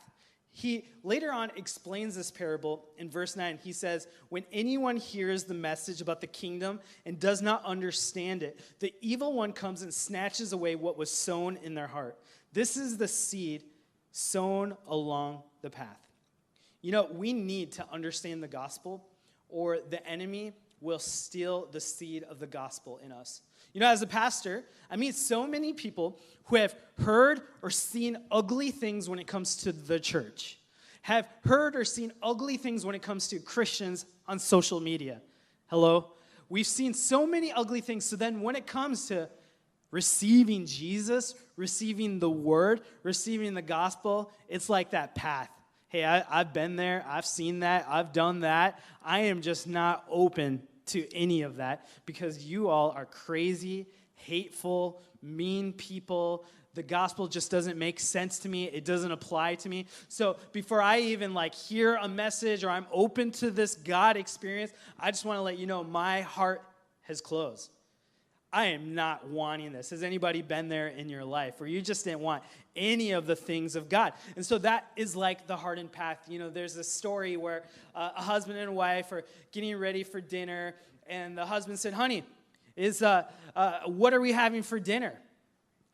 He 0.52 0.86
later 1.04 1.32
on 1.32 1.52
explains 1.56 2.16
this 2.16 2.32
parable 2.32 2.86
in 2.98 3.10
verse 3.10 3.36
9. 3.36 3.60
He 3.64 3.72
says, 3.72 4.08
When 4.30 4.44
anyone 4.52 4.98
hears 4.98 5.44
the 5.44 5.54
message 5.54 6.02
about 6.02 6.22
the 6.22 6.28
kingdom 6.28 6.80
and 7.06 7.20
does 7.20 7.42
not 7.42 7.64
understand 7.66 8.44
it, 8.44 8.60
the 8.80 8.94
evil 9.02 9.34
one 9.34 9.54
comes 9.54 9.84
and 9.84 9.94
snatches 9.94 10.52
away 10.52 10.76
what 10.76 10.98
was 10.98 11.12
sown 11.12 11.58
in 11.64 11.76
their 11.76 11.88
heart. 11.88 12.18
This 12.52 12.78
is 12.78 12.98
the 12.98 13.08
seed 13.08 13.64
sown 14.12 14.76
along 14.88 15.44
the 15.62 15.70
path. 15.70 16.00
You 16.82 16.92
know, 16.92 17.08
we 17.12 17.32
need 17.32 17.74
to 17.74 17.86
understand 17.92 18.42
the 18.42 18.48
gospel, 18.48 19.06
or 19.50 19.80
the 19.90 20.06
enemy 20.08 20.54
will 20.82 21.00
steal 21.00 21.68
the 21.72 21.80
seed 21.80 22.24
of 22.24 22.40
the 22.40 22.48
gospel 22.48 23.00
in 23.04 23.12
us. 23.12 23.42
You 23.74 23.82
know, 23.82 23.88
as 23.88 24.02
a 24.02 24.08
pastor, 24.08 24.64
I 24.90 24.96
meet 24.96 25.16
so 25.16 25.46
many 25.46 25.74
people 25.74 26.20
who 26.46 26.56
have 26.56 26.76
heard 27.00 27.42
or 27.62 27.70
seen 27.70 28.18
ugly 28.32 28.72
things 28.72 29.10
when 29.10 29.20
it 29.20 29.28
comes 29.28 29.58
to 29.58 29.72
the 29.72 30.00
church, 30.00 30.58
have 31.04 31.28
heard 31.46 31.76
or 31.76 31.86
seen 31.86 32.12
ugly 32.22 32.58
things 32.58 32.86
when 32.86 32.96
it 32.96 33.02
comes 33.02 33.28
to 33.30 33.40
Christians 33.40 34.06
on 34.28 34.40
social 34.40 34.80
media. 34.80 35.22
Hello? 35.68 36.14
We've 36.50 36.68
seen 36.68 36.94
so 36.94 37.28
many 37.28 37.52
ugly 37.52 37.82
things. 37.82 38.06
So 38.06 38.16
then, 38.16 38.42
when 38.42 38.56
it 38.56 38.66
comes 38.66 39.08
to 39.08 39.30
receiving 39.92 40.66
Jesus, 40.66 41.36
receiving 41.56 42.20
the 42.20 42.30
word, 42.30 42.82
receiving 43.04 43.54
the 43.54 43.62
gospel, 43.62 44.32
it's 44.48 44.70
like 44.70 44.92
that 44.92 45.14
path. 45.14 45.50
Hey, 45.90 46.06
I, 46.06 46.24
have 46.30 46.54
been 46.54 46.76
there, 46.76 47.04
I've 47.08 47.26
seen 47.26 47.62
that, 47.62 47.88
I've 47.90 48.14
done 48.14 48.42
that. 48.42 48.80
I 49.04 49.22
am 49.22 49.42
just 49.42 49.68
not 49.68 50.06
open 50.10 50.62
to 50.90 51.14
any 51.16 51.42
of 51.42 51.58
that 51.58 51.88
because 52.06 52.44
you 52.44 52.70
all 52.70 52.92
are 52.92 53.06
crazy, 53.06 53.88
hateful, 54.16 55.02
mean 55.22 55.74
people. 55.74 56.46
The 56.76 56.84
gospel 56.84 57.28
just 57.28 57.50
doesn't 57.50 57.78
make 57.78 58.00
sense 58.00 58.40
to 58.40 58.50
me. 58.50 58.66
It 58.66 58.86
doesn't 58.86 59.12
apply 59.12 59.56
to 59.56 59.70
me. 59.70 59.88
So 60.08 60.38
before 60.52 60.82
I 60.82 61.00
even 61.00 61.34
like 61.34 61.56
hear 61.56 61.96
a 61.96 62.08
message 62.08 62.64
or 62.64 62.70
I'm 62.70 62.86
open 62.92 63.32
to 63.34 63.50
this 63.52 63.76
God 63.76 64.18
experience, 64.18 64.72
I 65.00 65.12
just 65.12 65.26
want 65.26 65.38
to 65.38 65.42
let 65.42 65.58
you 65.58 65.66
know 65.66 65.84
my 65.84 66.22
heart 66.22 66.64
has 67.02 67.22
closed. 67.22 67.72
I 68.52 68.66
am 68.68 68.96
not 68.96 69.28
wanting 69.28 69.74
this. 69.74 69.92
Has 69.92 70.02
anybody 70.02 70.42
been 70.42 70.70
there 70.70 70.88
in 70.88 71.08
your 71.08 71.24
life 71.24 71.60
where 71.60 71.70
you 71.70 71.82
just 71.82 72.04
didn't 72.04 72.22
want 72.22 72.44
any 72.76 73.12
of 73.12 73.28
the 73.28 73.36
things 73.36 73.76
of 73.76 73.90
God? 73.90 74.14
And 74.36 74.46
so 74.46 74.58
that 74.60 74.92
is 74.96 75.16
like 75.16 75.46
the 75.46 75.56
hardened 75.56 75.92
path. 75.92 76.18
You 76.28 76.40
know, 76.40 76.50
there's 76.50 76.76
a 76.76 76.84
story 76.84 77.38
where 77.38 77.64
uh, 77.94 78.12
a 78.18 78.22
husband 78.22 78.58
and 78.58 78.76
wife 78.76 79.12
are 79.12 79.24
getting 79.52 79.78
ready 79.78 80.04
for 80.04 80.20
dinner, 80.20 80.74
and 81.08 81.38
the 81.38 81.46
husband 81.46 81.78
said, 81.78 81.94
Honey, 81.94 82.24
is, 82.76 83.04
uh, 83.04 83.24
uh, 83.56 83.82
what 83.86 84.14
are 84.14 84.22
we 84.22 84.32
having 84.32 84.64
for 84.64 84.80
dinner? 84.80 85.14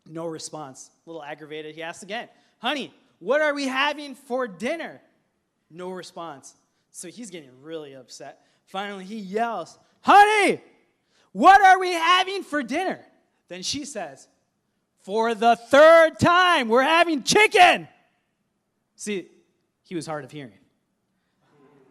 No 0.07 0.25
response. 0.25 0.91
A 1.05 1.09
little 1.09 1.23
aggravated. 1.23 1.75
He 1.75 1.83
asked 1.83 2.03
again, 2.03 2.29
Honey, 2.59 2.93
what 3.19 3.41
are 3.41 3.53
we 3.53 3.67
having 3.67 4.15
for 4.15 4.47
dinner? 4.47 5.01
No 5.69 5.89
response. 5.89 6.55
So 6.91 7.09
he's 7.09 7.31
getting 7.31 7.49
really 7.61 7.93
upset. 7.95 8.45
Finally, 8.65 9.03
he 9.03 9.17
yells, 9.17 9.77
Honey, 10.01 10.61
what 11.35 11.59
are 11.59 11.77
we 11.77 11.91
having 11.91 12.43
for 12.43 12.63
dinner? 12.63 12.97
Then 13.49 13.61
she 13.61 13.83
says, 13.83 14.29
For 15.01 15.35
the 15.35 15.57
third 15.57 16.17
time, 16.17 16.69
we're 16.69 16.81
having 16.81 17.23
chicken. 17.23 17.89
See, 18.95 19.27
he 19.83 19.95
was 19.95 20.07
hard 20.07 20.23
of 20.23 20.31
hearing. 20.31 20.59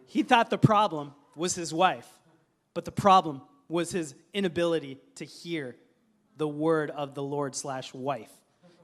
He 0.07 0.23
thought 0.23 0.49
the 0.49 0.57
problem 0.57 1.13
was 1.35 1.53
his 1.53 1.71
wife, 1.71 2.07
but 2.73 2.85
the 2.85 2.91
problem 2.91 3.43
was 3.69 3.91
his 3.91 4.15
inability 4.33 4.97
to 5.17 5.25
hear 5.25 5.75
the 6.37 6.47
word 6.47 6.89
of 6.89 7.13
the 7.13 7.21
Lord 7.21 7.53
slash 7.53 7.93
wife. 7.93 8.31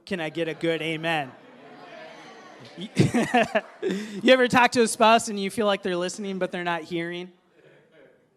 Can 0.06 0.20
I 0.20 0.30
get 0.30 0.48
a 0.48 0.54
good 0.54 0.84
amen? 0.84 1.32
you 2.78 4.32
ever 4.32 4.48
talk 4.48 4.74
to 4.74 4.84
a 4.84 4.88
spouse 4.88 5.28
and 5.28 5.40
you 5.40 5.50
feel 5.50 5.66
like 5.66 5.82
they're 5.82 5.96
listening 5.96 6.38
but 6.38 6.52
they're 6.52 6.64
not 6.64 6.84
hearing? 6.84 7.32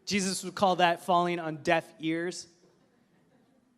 Jesus 0.07 0.45
would 0.45 0.55
call 0.55 0.77
that 0.77 1.05
falling 1.05 1.39
on 1.39 1.57
deaf 1.63 1.85
ears. 2.01 2.47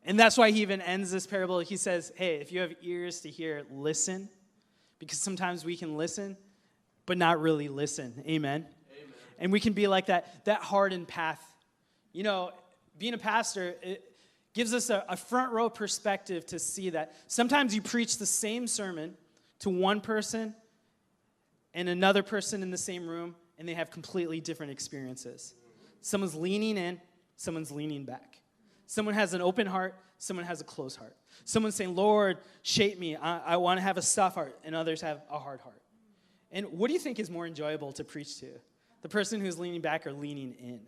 And 0.05 0.19
that's 0.19 0.37
why 0.37 0.51
he 0.51 0.63
even 0.63 0.81
ends 0.81 1.11
this 1.11 1.27
parable. 1.27 1.59
He 1.61 1.77
says, 1.77 2.13
Hey, 2.17 2.37
if 2.37 2.53
you 2.53 2.61
have 2.61 2.75
ears 2.83 3.21
to 3.23 3.31
hear, 3.31 3.65
listen. 3.71 4.29
Because 4.99 5.19
sometimes 5.19 5.65
we 5.65 5.77
can 5.77 5.97
listen, 5.97 6.37
but 7.05 7.19
not 7.19 7.41
really 7.41 7.69
listen. 7.69 8.15
Amen. 8.27 8.63
Amen. 8.63 8.67
And 9.39 9.53
we 9.53 9.61
can 9.61 9.73
be 9.73 9.89
like 9.89 10.07
that, 10.07 10.45
that 10.47 10.63
hardened 10.63 11.07
path. 11.07 11.43
You 12.13 12.23
know, 12.23 12.51
being 12.99 13.13
a 13.13 13.19
pastor, 13.19 13.75
it 13.83 14.03
gives 14.55 14.73
us 14.73 14.89
a, 14.89 15.05
a 15.09 15.17
front 15.17 15.53
row 15.53 15.69
perspective 15.69 16.47
to 16.47 16.59
see 16.59 16.91
that 16.91 17.15
sometimes 17.27 17.75
you 17.75 17.83
preach 17.83 18.17
the 18.17 18.27
same 18.27 18.67
sermon 18.67 19.15
to 19.59 19.69
one 19.69 20.01
person 20.01 20.55
and 21.75 21.91
another 21.91 22.23
person 22.23 22.63
in 22.63 22.71
the 22.71 22.79
same 22.79 23.07
room, 23.07 23.35
and 23.59 23.69
they 23.69 23.75
have 23.75 23.91
completely 23.91 24.41
different 24.41 24.73
experiences. 24.73 25.55
Someone's 26.01 26.35
leaning 26.35 26.77
in, 26.77 27.01
someone's 27.37 27.71
leaning 27.71 28.05
back. 28.05 28.41
Someone 28.87 29.15
has 29.15 29.35
an 29.35 29.41
open 29.41 29.67
heart, 29.67 29.99
someone 30.19 30.47
has 30.47 30.61
a 30.61 30.65
closed 30.65 30.99
heart. 30.99 31.17
Someone's 31.45 31.75
saying, 31.75 31.95
Lord, 31.95 32.39
shape 32.63 32.99
me. 32.99 33.17
I, 33.17 33.39
I 33.39 33.57
want 33.57 33.79
to 33.79 33.83
have 33.83 33.97
a 33.97 34.03
soft 34.03 34.37
heart, 34.37 34.59
and 34.65 34.75
others 34.75 35.01
have 35.01 35.23
a 35.31 35.39
hard 35.39 35.61
heart. 35.61 35.83
And 36.51 36.67
what 36.73 36.89
do 36.89 36.95
you 36.95 37.01
think 37.01 37.19
is 37.19 37.29
more 37.29 37.47
enjoyable 37.47 37.93
to 37.93 38.05
preach 38.05 38.39
to? 38.41 38.47
The 39.03 39.09
person 39.09 39.41
who's 39.41 39.59
leaning 39.59 39.81
back 39.81 40.07
or 40.07 40.13
leaning 40.13 40.55
in? 40.59 40.81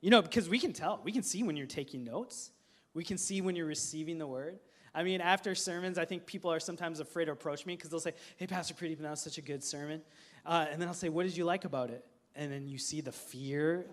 You 0.00 0.10
know, 0.10 0.22
because 0.22 0.48
we 0.48 0.58
can 0.58 0.72
tell, 0.72 1.00
we 1.04 1.12
can 1.12 1.22
see 1.22 1.42
when 1.42 1.56
you're 1.56 1.66
taking 1.66 2.04
notes. 2.04 2.50
We 2.94 3.04
can 3.04 3.18
see 3.18 3.40
when 3.40 3.54
you're 3.54 3.66
receiving 3.66 4.18
the 4.18 4.26
word. 4.26 4.58
I 4.94 5.02
mean, 5.02 5.20
after 5.20 5.54
sermons, 5.54 5.98
I 5.98 6.04
think 6.04 6.26
people 6.26 6.50
are 6.50 6.60
sometimes 6.60 6.98
afraid 7.00 7.26
to 7.26 7.32
approach 7.32 7.66
me 7.66 7.76
because 7.76 7.90
they'll 7.90 8.00
say, 8.00 8.14
Hey, 8.36 8.46
Pastor 8.46 8.74
Pretty, 8.74 8.94
that 8.94 9.10
was 9.10 9.20
such 9.20 9.38
a 9.38 9.42
good 9.42 9.62
sermon. 9.62 10.02
Uh, 10.44 10.66
and 10.70 10.80
then 10.80 10.88
I'll 10.88 10.94
say, 10.94 11.08
What 11.08 11.24
did 11.24 11.36
you 11.36 11.44
like 11.44 11.64
about 11.64 11.90
it? 11.90 12.04
And 12.38 12.52
then 12.52 12.68
you 12.68 12.78
see 12.78 13.00
the 13.00 13.12
fear 13.12 13.84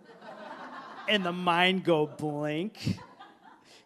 and 1.10 1.26
the 1.26 1.34
mind 1.34 1.84
go 1.84 2.06
blank 2.06 3.00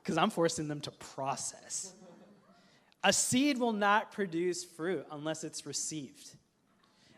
because 0.04 0.18
I'm 0.18 0.30
forcing 0.30 0.68
them 0.68 0.82
to 0.82 0.92
process. 0.92 1.94
A 3.04 3.14
seed 3.14 3.58
will 3.58 3.72
not 3.72 4.12
produce 4.12 4.66
fruit 4.66 5.06
unless 5.12 5.46
it's 5.46 5.66
received. 5.66 6.36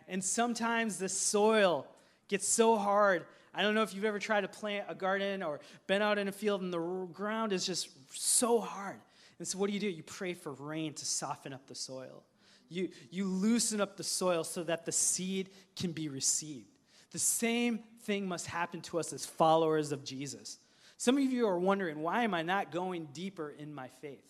And 0.08 0.24
sometimes 0.24 1.00
the 1.00 1.10
soil 1.10 1.88
gets 2.28 2.48
so 2.48 2.78
hard. 2.78 3.26
I 3.56 3.64
don't 3.64 3.74
know 3.74 3.82
if 3.82 3.96
you've 3.96 4.06
ever 4.06 4.20
tried 4.20 4.42
to 4.42 4.48
plant 4.48 4.86
a 4.88 4.94
garden 4.94 5.42
or 5.42 5.62
been 5.88 6.04
out 6.04 6.20
in 6.20 6.28
a 6.28 6.32
field 6.32 6.62
and 6.62 6.72
the 6.72 7.08
ground 7.12 7.54
is 7.54 7.66
just 7.66 7.90
so 8.14 8.60
hard. 8.60 8.98
And 9.40 9.48
so, 9.48 9.58
what 9.58 9.68
do 9.68 9.74
you 9.74 9.80
do? 9.80 9.90
You 9.90 10.04
pray 10.04 10.36
for 10.36 10.52
rain 10.52 10.94
to 10.94 11.06
soften 11.06 11.54
up 11.54 11.66
the 11.66 11.74
soil. 11.74 12.24
You, 12.70 12.90
you 13.10 13.26
loosen 13.26 13.82
up 13.82 13.98
the 13.98 14.04
soil 14.04 14.44
so 14.44 14.64
that 14.64 14.86
the 14.86 14.92
seed 14.92 15.50
can 15.76 15.92
be 15.92 16.08
received. 16.08 16.71
The 17.12 17.20
same 17.20 17.80
thing 18.04 18.28
must 18.28 18.48
happen 18.48 18.82
to 18.82 19.00
us 19.00 19.14
as 19.14 19.26
followers 19.26 19.92
of 19.92 20.04
Jesus. 20.04 20.58
Some 20.98 21.18
of 21.18 21.24
you 21.24 21.48
are 21.48 21.60
wondering, 21.60 22.02
why 22.02 22.24
am 22.24 22.34
I 22.34 22.42
not 22.42 22.72
going 22.72 23.08
deeper 23.14 23.54
in 23.58 23.74
my 23.74 23.88
faith? 24.02 24.24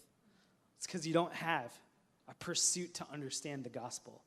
It's 0.77 0.87
because 0.87 1.05
you 1.05 1.13
don't 1.13 1.33
have 1.33 1.71
a 2.27 2.33
pursuit 2.35 2.95
to 2.95 3.05
understand 3.11 3.63
the 3.63 3.69
gospel. 3.69 4.21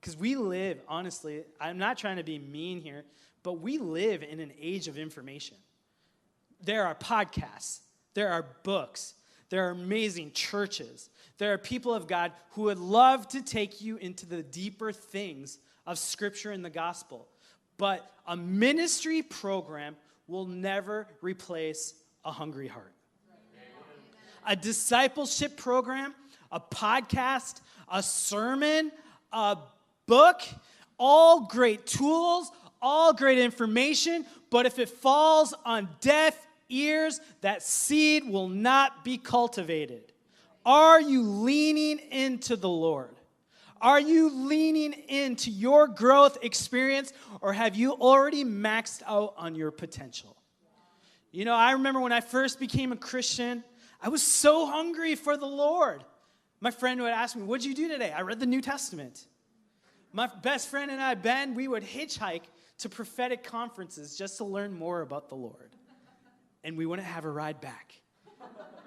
Because 0.00 0.16
we 0.16 0.36
live, 0.36 0.80
honestly, 0.88 1.44
I'm 1.60 1.78
not 1.78 1.98
trying 1.98 2.16
to 2.16 2.22
be 2.22 2.38
mean 2.38 2.80
here, 2.80 3.04
but 3.42 3.60
we 3.60 3.78
live 3.78 4.22
in 4.22 4.40
an 4.40 4.52
age 4.60 4.88
of 4.88 4.96
information. 4.96 5.56
There 6.64 6.86
are 6.86 6.94
podcasts, 6.94 7.80
there 8.14 8.30
are 8.30 8.46
books, 8.62 9.14
there 9.48 9.66
are 9.66 9.70
amazing 9.70 10.32
churches, 10.32 11.10
there 11.38 11.52
are 11.52 11.58
people 11.58 11.92
of 11.92 12.06
God 12.06 12.32
who 12.52 12.62
would 12.62 12.78
love 12.78 13.28
to 13.28 13.42
take 13.42 13.80
you 13.80 13.96
into 13.96 14.24
the 14.24 14.42
deeper 14.42 14.92
things 14.92 15.58
of 15.86 15.98
Scripture 15.98 16.52
and 16.52 16.64
the 16.64 16.70
gospel. 16.70 17.28
But 17.82 18.08
a 18.28 18.36
ministry 18.36 19.22
program 19.22 19.96
will 20.28 20.46
never 20.46 21.08
replace 21.20 21.94
a 22.24 22.30
hungry 22.30 22.68
heart 22.68 22.94
a 24.46 24.54
discipleship 24.54 25.56
program, 25.56 26.14
a 26.52 26.60
podcast, 26.60 27.60
a 27.90 28.00
sermon, 28.00 28.92
a 29.32 29.56
book, 30.06 30.42
all 30.96 31.48
great 31.48 31.84
tools, 31.84 32.52
all 32.80 33.14
great 33.14 33.38
information, 33.38 34.26
but 34.50 34.64
if 34.64 34.78
it 34.78 34.88
falls 34.88 35.52
on 35.64 35.88
deaf 36.00 36.38
ears, 36.68 37.20
that 37.40 37.64
seed 37.64 38.22
will 38.28 38.48
not 38.48 39.04
be 39.04 39.18
cultivated. 39.18 40.12
Are 40.64 41.00
you 41.00 41.22
leaning 41.22 41.98
into 42.12 42.54
the 42.54 42.68
Lord? 42.68 43.16
Are 43.82 44.00
you 44.00 44.30
leaning 44.30 44.92
into 45.08 45.50
your 45.50 45.88
growth 45.88 46.38
experience, 46.42 47.12
or 47.40 47.52
have 47.52 47.74
you 47.74 47.92
already 47.92 48.44
maxed 48.44 49.02
out 49.08 49.34
on 49.36 49.56
your 49.56 49.72
potential? 49.72 50.36
You 51.32 51.44
know, 51.44 51.54
I 51.54 51.72
remember 51.72 51.98
when 51.98 52.12
I 52.12 52.20
first 52.20 52.60
became 52.60 52.92
a 52.92 52.96
Christian, 52.96 53.64
I 54.00 54.08
was 54.08 54.22
so 54.22 54.66
hungry 54.66 55.16
for 55.16 55.36
the 55.36 55.46
Lord. 55.46 56.04
My 56.60 56.70
friend 56.70 57.02
would 57.02 57.10
ask 57.10 57.34
me, 57.34 57.42
What'd 57.42 57.64
you 57.64 57.74
do 57.74 57.88
today? 57.88 58.12
I 58.12 58.20
read 58.20 58.38
the 58.38 58.46
New 58.46 58.60
Testament. 58.60 59.26
My 60.12 60.28
best 60.28 60.68
friend 60.68 60.90
and 60.90 61.02
I, 61.02 61.14
Ben, 61.16 61.54
we 61.54 61.66
would 61.66 61.82
hitchhike 61.82 62.42
to 62.78 62.88
prophetic 62.88 63.42
conferences 63.42 64.16
just 64.16 64.36
to 64.36 64.44
learn 64.44 64.72
more 64.72 65.00
about 65.00 65.28
the 65.28 65.34
Lord. 65.34 65.74
And 66.62 66.76
we 66.76 66.86
wouldn't 66.86 67.08
have 67.08 67.24
a 67.24 67.30
ride 67.30 67.60
back. 67.60 67.94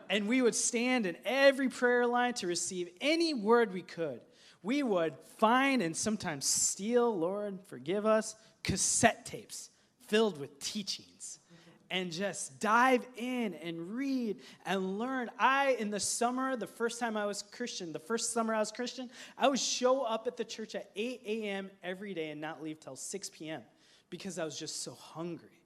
And 0.09 0.27
we 0.27 0.41
would 0.41 0.55
stand 0.55 1.05
in 1.05 1.17
every 1.25 1.67
prayer 1.67 2.05
line 2.05 2.35
to 2.35 2.47
receive 2.47 2.89
any 3.01 3.33
word 3.33 3.73
we 3.73 3.81
could. 3.81 4.21
We 4.65 4.81
would 4.81 5.13
find 5.37 5.83
and 5.83 5.95
sometimes 5.95 6.43
steal, 6.43 7.15
Lord, 7.15 7.59
forgive 7.67 8.07
us, 8.07 8.35
cassette 8.63 9.23
tapes 9.23 9.69
filled 10.07 10.39
with 10.39 10.59
teachings 10.59 11.37
and 11.91 12.11
just 12.11 12.59
dive 12.59 13.05
in 13.15 13.53
and 13.53 13.91
read 13.95 14.37
and 14.65 14.97
learn. 14.97 15.29
I, 15.37 15.75
in 15.77 15.91
the 15.91 15.99
summer, 15.99 16.55
the 16.55 16.65
first 16.65 16.99
time 16.99 17.15
I 17.15 17.27
was 17.27 17.43
Christian, 17.43 17.93
the 17.93 17.99
first 17.99 18.33
summer 18.33 18.55
I 18.55 18.59
was 18.59 18.71
Christian, 18.71 19.11
I 19.37 19.49
would 19.49 19.59
show 19.59 20.01
up 20.01 20.25
at 20.25 20.35
the 20.35 20.43
church 20.43 20.73
at 20.73 20.89
8 20.95 21.21
a.m. 21.27 21.69
every 21.83 22.15
day 22.15 22.31
and 22.31 22.41
not 22.41 22.63
leave 22.63 22.79
till 22.79 22.95
6 22.95 23.29
p.m. 23.29 23.61
because 24.09 24.39
I 24.39 24.45
was 24.45 24.57
just 24.57 24.81
so 24.81 24.95
hungry. 24.95 25.61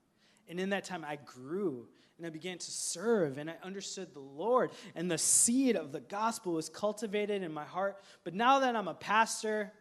And 0.50 0.60
in 0.60 0.72
that 0.72 0.84
time, 0.84 1.06
I 1.08 1.16
grew 1.24 1.88
and 2.20 2.28
I 2.28 2.30
began 2.30 2.58
to 2.58 2.72
serve 2.72 3.38
and 3.38 3.50
I 3.50 3.56
understood 3.64 4.14
the 4.14 4.20
Lord, 4.20 4.72
and 4.94 5.10
the 5.10 5.18
seed 5.18 5.76
of 5.76 5.92
the 5.92 6.02
gospel 6.02 6.54
was 6.54 6.70
cultivated 6.70 7.42
in 7.42 7.52
my 7.52 7.64
heart. 7.64 7.98
But 8.24 8.36
now 8.36 8.60
that 8.60 8.76
I'm 8.76 8.88
a 8.88 8.94
pastor 8.94 9.72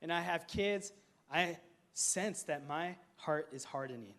and 0.00 0.12
I 0.12 0.20
have 0.22 0.46
kids, 0.46 0.92
I 1.30 1.58
sense 1.92 2.44
that 2.44 2.66
my 2.66 2.96
heart 3.16 3.48
is 3.52 3.64
hardening 3.64 4.14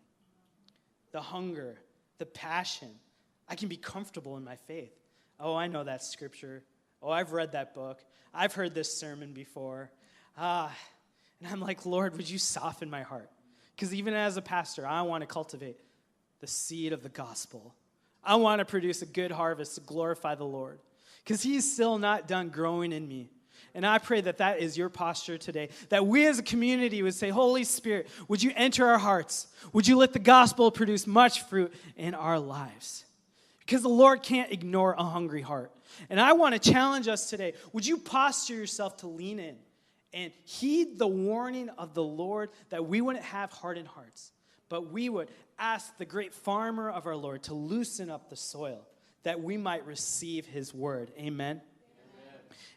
the 1.11 1.21
hunger, 1.21 1.77
the 2.19 2.25
passion. 2.25 2.89
I 3.49 3.55
can 3.55 3.67
be 3.67 3.75
comfortable 3.75 4.37
in 4.37 4.45
my 4.45 4.55
faith. 4.55 4.93
Oh, 5.39 5.55
I 5.55 5.67
know 5.67 5.83
that 5.83 6.03
scripture. 6.03 6.63
Oh, 7.01 7.09
I've 7.09 7.33
read 7.33 7.51
that 7.51 7.73
book. 7.73 8.01
I've 8.33 8.53
heard 8.53 8.73
this 8.73 8.95
sermon 8.95 9.33
before. 9.33 9.91
Ah, 10.37 10.73
and 11.41 11.49
I'm 11.51 11.59
like, 11.59 11.85
Lord, 11.85 12.15
would 12.15 12.29
you 12.29 12.37
soften 12.37 12.89
my 12.89 13.01
heart? 13.01 13.29
Because 13.75 13.93
even 13.93 14.13
as 14.13 14.37
a 14.37 14.41
pastor, 14.41 14.87
I 14.87 15.01
want 15.01 15.21
to 15.21 15.27
cultivate 15.27 15.77
the 16.41 16.47
seed 16.47 16.91
of 16.91 17.03
the 17.03 17.09
gospel. 17.09 17.73
I 18.23 18.35
want 18.35 18.59
to 18.59 18.65
produce 18.65 19.01
a 19.01 19.05
good 19.05 19.31
harvest 19.31 19.75
to 19.75 19.81
glorify 19.81 20.35
the 20.35 20.43
Lord. 20.43 20.79
Because 21.23 21.41
He's 21.41 21.71
still 21.71 21.97
not 21.97 22.27
done 22.27 22.49
growing 22.49 22.91
in 22.91 23.07
me. 23.07 23.29
And 23.73 23.85
I 23.85 23.99
pray 23.99 24.21
that 24.21 24.39
that 24.39 24.59
is 24.59 24.77
your 24.77 24.89
posture 24.89 25.37
today. 25.37 25.69
That 25.89 26.05
we 26.05 26.27
as 26.27 26.39
a 26.39 26.43
community 26.43 27.01
would 27.03 27.13
say, 27.13 27.29
Holy 27.29 27.63
Spirit, 27.63 28.09
would 28.27 28.43
you 28.43 28.51
enter 28.55 28.85
our 28.85 28.97
hearts? 28.97 29.47
Would 29.71 29.87
you 29.87 29.97
let 29.97 30.13
the 30.13 30.19
gospel 30.19 30.71
produce 30.71 31.07
much 31.07 31.43
fruit 31.43 31.73
in 31.95 32.13
our 32.13 32.39
lives? 32.39 33.05
Because 33.59 33.83
the 33.83 33.89
Lord 33.89 34.23
can't 34.23 34.51
ignore 34.51 34.93
a 34.93 35.03
hungry 35.03 35.41
heart. 35.41 35.71
And 36.09 36.19
I 36.19 36.33
want 36.33 36.61
to 36.61 36.71
challenge 36.71 37.07
us 37.07 37.29
today. 37.29 37.53
Would 37.71 37.85
you 37.85 37.97
posture 37.97 38.55
yourself 38.55 38.97
to 38.97 39.07
lean 39.07 39.39
in 39.39 39.55
and 40.13 40.33
heed 40.43 40.97
the 40.97 41.07
warning 41.07 41.69
of 41.77 41.93
the 41.93 42.03
Lord 42.03 42.49
that 42.69 42.85
we 42.85 42.99
wouldn't 42.99 43.23
have 43.23 43.51
hardened 43.51 43.87
hearts, 43.87 44.31
but 44.71 44.89
we 44.89 45.09
would 45.09 45.27
ask 45.59 45.97
the 45.97 46.05
great 46.05 46.33
farmer 46.33 46.89
of 46.89 47.05
our 47.05 47.15
Lord 47.15 47.43
to 47.43 47.53
loosen 47.53 48.09
up 48.09 48.29
the 48.29 48.37
soil 48.37 48.87
that 49.23 49.43
we 49.43 49.57
might 49.57 49.85
receive 49.85 50.45
his 50.45 50.73
word. 50.73 51.11
Amen. 51.17 51.59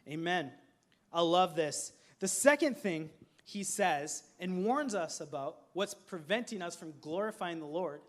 Amen. 0.08 0.18
Amen. 0.18 0.52
I 1.12 1.20
love 1.20 1.54
this. 1.54 1.92
The 2.18 2.26
second 2.26 2.76
thing 2.78 3.10
he 3.44 3.62
says 3.62 4.24
and 4.40 4.64
warns 4.64 4.96
us 4.96 5.20
about 5.20 5.58
what's 5.72 5.94
preventing 5.94 6.62
us 6.62 6.74
from 6.74 6.94
glorifying 7.00 7.60
the 7.60 7.66
Lord 7.66 8.00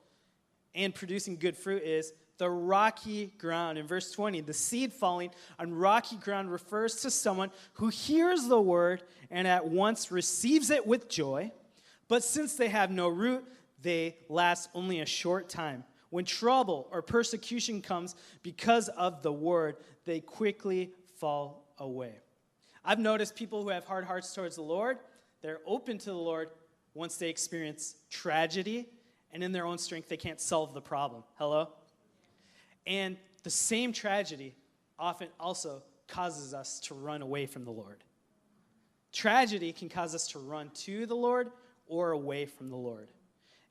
and 0.73 0.93
producing 0.93 1.35
good 1.37 1.55
fruit 1.55 1.83
is 1.83 2.11
the 2.39 2.49
rocky 2.49 3.33
ground. 3.37 3.77
In 3.77 3.85
verse 3.85 4.11
20, 4.11 4.41
the 4.41 4.53
seed 4.53 4.93
falling 4.93 5.29
on 5.59 5.75
rocky 5.75 6.15
ground 6.15 6.51
refers 6.51 6.95
to 7.03 7.11
someone 7.11 7.51
who 7.73 7.89
hears 7.89 8.47
the 8.47 8.59
word 8.59 9.03
and 9.29 9.47
at 9.47 9.67
once 9.67 10.11
receives 10.11 10.71
it 10.71 10.87
with 10.87 11.07
joy, 11.07 11.51
but 12.07 12.23
since 12.23 12.55
they 12.55 12.69
have 12.69 12.89
no 12.89 13.07
root, 13.07 13.45
they 13.85 14.17
last 14.27 14.69
only 14.73 14.99
a 14.99 15.05
short 15.05 15.47
time. 15.47 15.83
When 16.09 16.25
trouble 16.25 16.87
or 16.91 17.01
persecution 17.01 17.81
comes 17.81 18.15
because 18.41 18.89
of 18.89 19.21
the 19.21 19.31
word, 19.31 19.77
they 20.05 20.19
quickly 20.19 20.91
fall 21.19 21.73
away. 21.77 22.15
I've 22.83 22.99
noticed 22.99 23.35
people 23.35 23.63
who 23.63 23.69
have 23.69 23.85
hard 23.85 24.03
hearts 24.03 24.33
towards 24.33 24.55
the 24.55 24.63
Lord, 24.63 24.97
they're 25.41 25.61
open 25.65 25.97
to 25.99 26.05
the 26.05 26.13
Lord 26.13 26.49
once 26.93 27.17
they 27.17 27.29
experience 27.29 27.95
tragedy, 28.09 28.87
and 29.31 29.43
in 29.43 29.51
their 29.51 29.65
own 29.65 29.77
strength, 29.77 30.09
they 30.09 30.17
can't 30.17 30.39
solve 30.41 30.73
the 30.73 30.81
problem. 30.81 31.23
Hello? 31.35 31.69
And 32.87 33.17
the 33.43 33.49
same 33.49 33.91
tragedy 33.91 34.55
often 34.97 35.27
also 35.39 35.83
causes 36.07 36.53
us 36.53 36.79
to 36.81 36.93
run 36.93 37.21
away 37.21 37.45
from 37.45 37.65
the 37.65 37.71
Lord. 37.71 38.03
Tragedy 39.11 39.73
can 39.73 39.89
cause 39.89 40.15
us 40.15 40.27
to 40.29 40.39
run 40.39 40.69
to 40.85 41.05
the 41.05 41.15
Lord 41.15 41.51
or 41.87 42.11
away 42.11 42.45
from 42.45 42.69
the 42.69 42.77
Lord. 42.77 43.09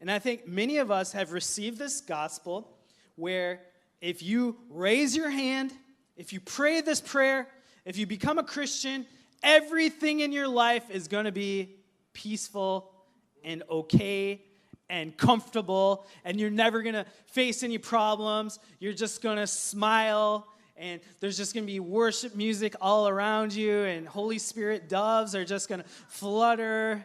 And 0.01 0.11
I 0.11 0.19
think 0.19 0.47
many 0.47 0.79
of 0.79 0.91
us 0.91 1.13
have 1.13 1.33
received 1.33 1.79
this 1.79 2.01
gospel 2.01 2.77
where 3.17 3.61
if 4.01 4.23
you 4.23 4.57
raise 4.69 5.17
your 5.17 5.31
hand, 5.31 5.73
if 6.17 6.33
you 6.33 6.41
pray 6.41 6.81
this 6.81 7.01
prayer, 7.01 7.49
if 7.85 7.97
you 7.97 8.07
become 8.07 8.39
a 8.39 8.45
Christian, 8.45 9.07
everything 9.43 10.21
in 10.21 10.33
your 10.33 10.49
life 10.49 10.91
is 10.91 11.09
going 11.09 11.25
to 11.25 11.33
be 11.33 11.77
peaceful 12.13 12.91
and 13.43 13.63
okay 13.71 14.43
and 14.91 15.17
comfortable, 15.17 16.07
and 16.25 16.39
you're 16.39 16.51
never 16.51 16.83
going 16.83 16.95
to 16.95 17.07
face 17.27 17.63
any 17.63 17.79
problems. 17.79 18.59
You're 18.81 18.93
just 18.93 19.23
going 19.23 19.39
to 19.39 19.47
smile, 19.47 20.47
and 20.77 21.01
there's 21.21 21.39
just 21.39 21.55
going 21.55 21.65
to 21.67 21.73
be 21.73 21.81
worship 21.81 22.35
music 22.35 22.75
all 22.81 23.09
around 23.09 23.55
you, 23.55 23.81
and 23.85 24.07
Holy 24.07 24.39
Spirit 24.39 24.89
doves 24.89 25.35
are 25.35 25.45
just 25.45 25.69
going 25.69 25.83
to 25.83 25.89
flutter 26.09 27.05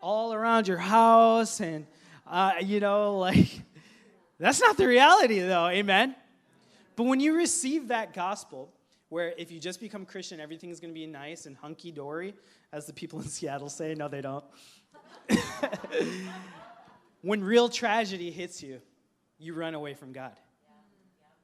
all 0.00 0.34
around 0.34 0.68
your 0.68 0.78
house, 0.78 1.60
and 1.60 1.86
uh, 2.26 2.52
you 2.60 2.80
know, 2.80 3.18
like, 3.18 3.62
that's 4.38 4.60
not 4.60 4.76
the 4.76 4.86
reality, 4.86 5.40
though, 5.40 5.68
amen? 5.68 6.14
But 6.96 7.04
when 7.04 7.20
you 7.20 7.36
receive 7.36 7.88
that 7.88 8.12
gospel, 8.12 8.72
where 9.08 9.34
if 9.38 9.52
you 9.52 9.60
just 9.60 9.80
become 9.80 10.04
Christian, 10.04 10.40
everything 10.40 10.70
is 10.70 10.80
going 10.80 10.92
to 10.92 10.98
be 10.98 11.06
nice 11.06 11.46
and 11.46 11.56
hunky 11.56 11.92
dory, 11.92 12.34
as 12.72 12.86
the 12.86 12.92
people 12.92 13.20
in 13.20 13.26
Seattle 13.28 13.68
say. 13.68 13.94
No, 13.94 14.08
they 14.08 14.20
don't. 14.20 14.44
when 17.22 17.42
real 17.42 17.68
tragedy 17.68 18.30
hits 18.30 18.62
you, 18.62 18.80
you 19.38 19.54
run 19.54 19.74
away 19.74 19.94
from 19.94 20.12
God. 20.12 20.38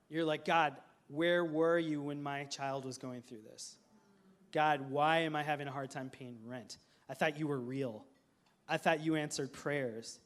You're 0.09 0.25
like, 0.25 0.45
God, 0.45 0.77
where 1.09 1.45
were 1.45 1.79
you 1.79 2.03
when 2.03 2.23
my 2.23 2.45
child 2.45 2.85
was 2.85 2.99
going 2.99 3.23
through 3.23 3.43
this? 3.51 3.77
God, 4.53 4.91
why 4.91 5.19
am 5.19 5.37
I 5.37 5.43
having 5.43 5.69
a 5.69 5.71
hard 5.71 5.91
time 5.91 6.11
paying 6.11 6.39
rent? 6.45 6.79
I 7.09 7.15
thought 7.15 7.39
you 7.39 7.47
were 7.47 7.61
real. 7.61 8.05
I 8.69 8.77
thought 8.77 9.01
you 9.01 9.17
answered 9.17 9.53
prayers. 9.53 10.19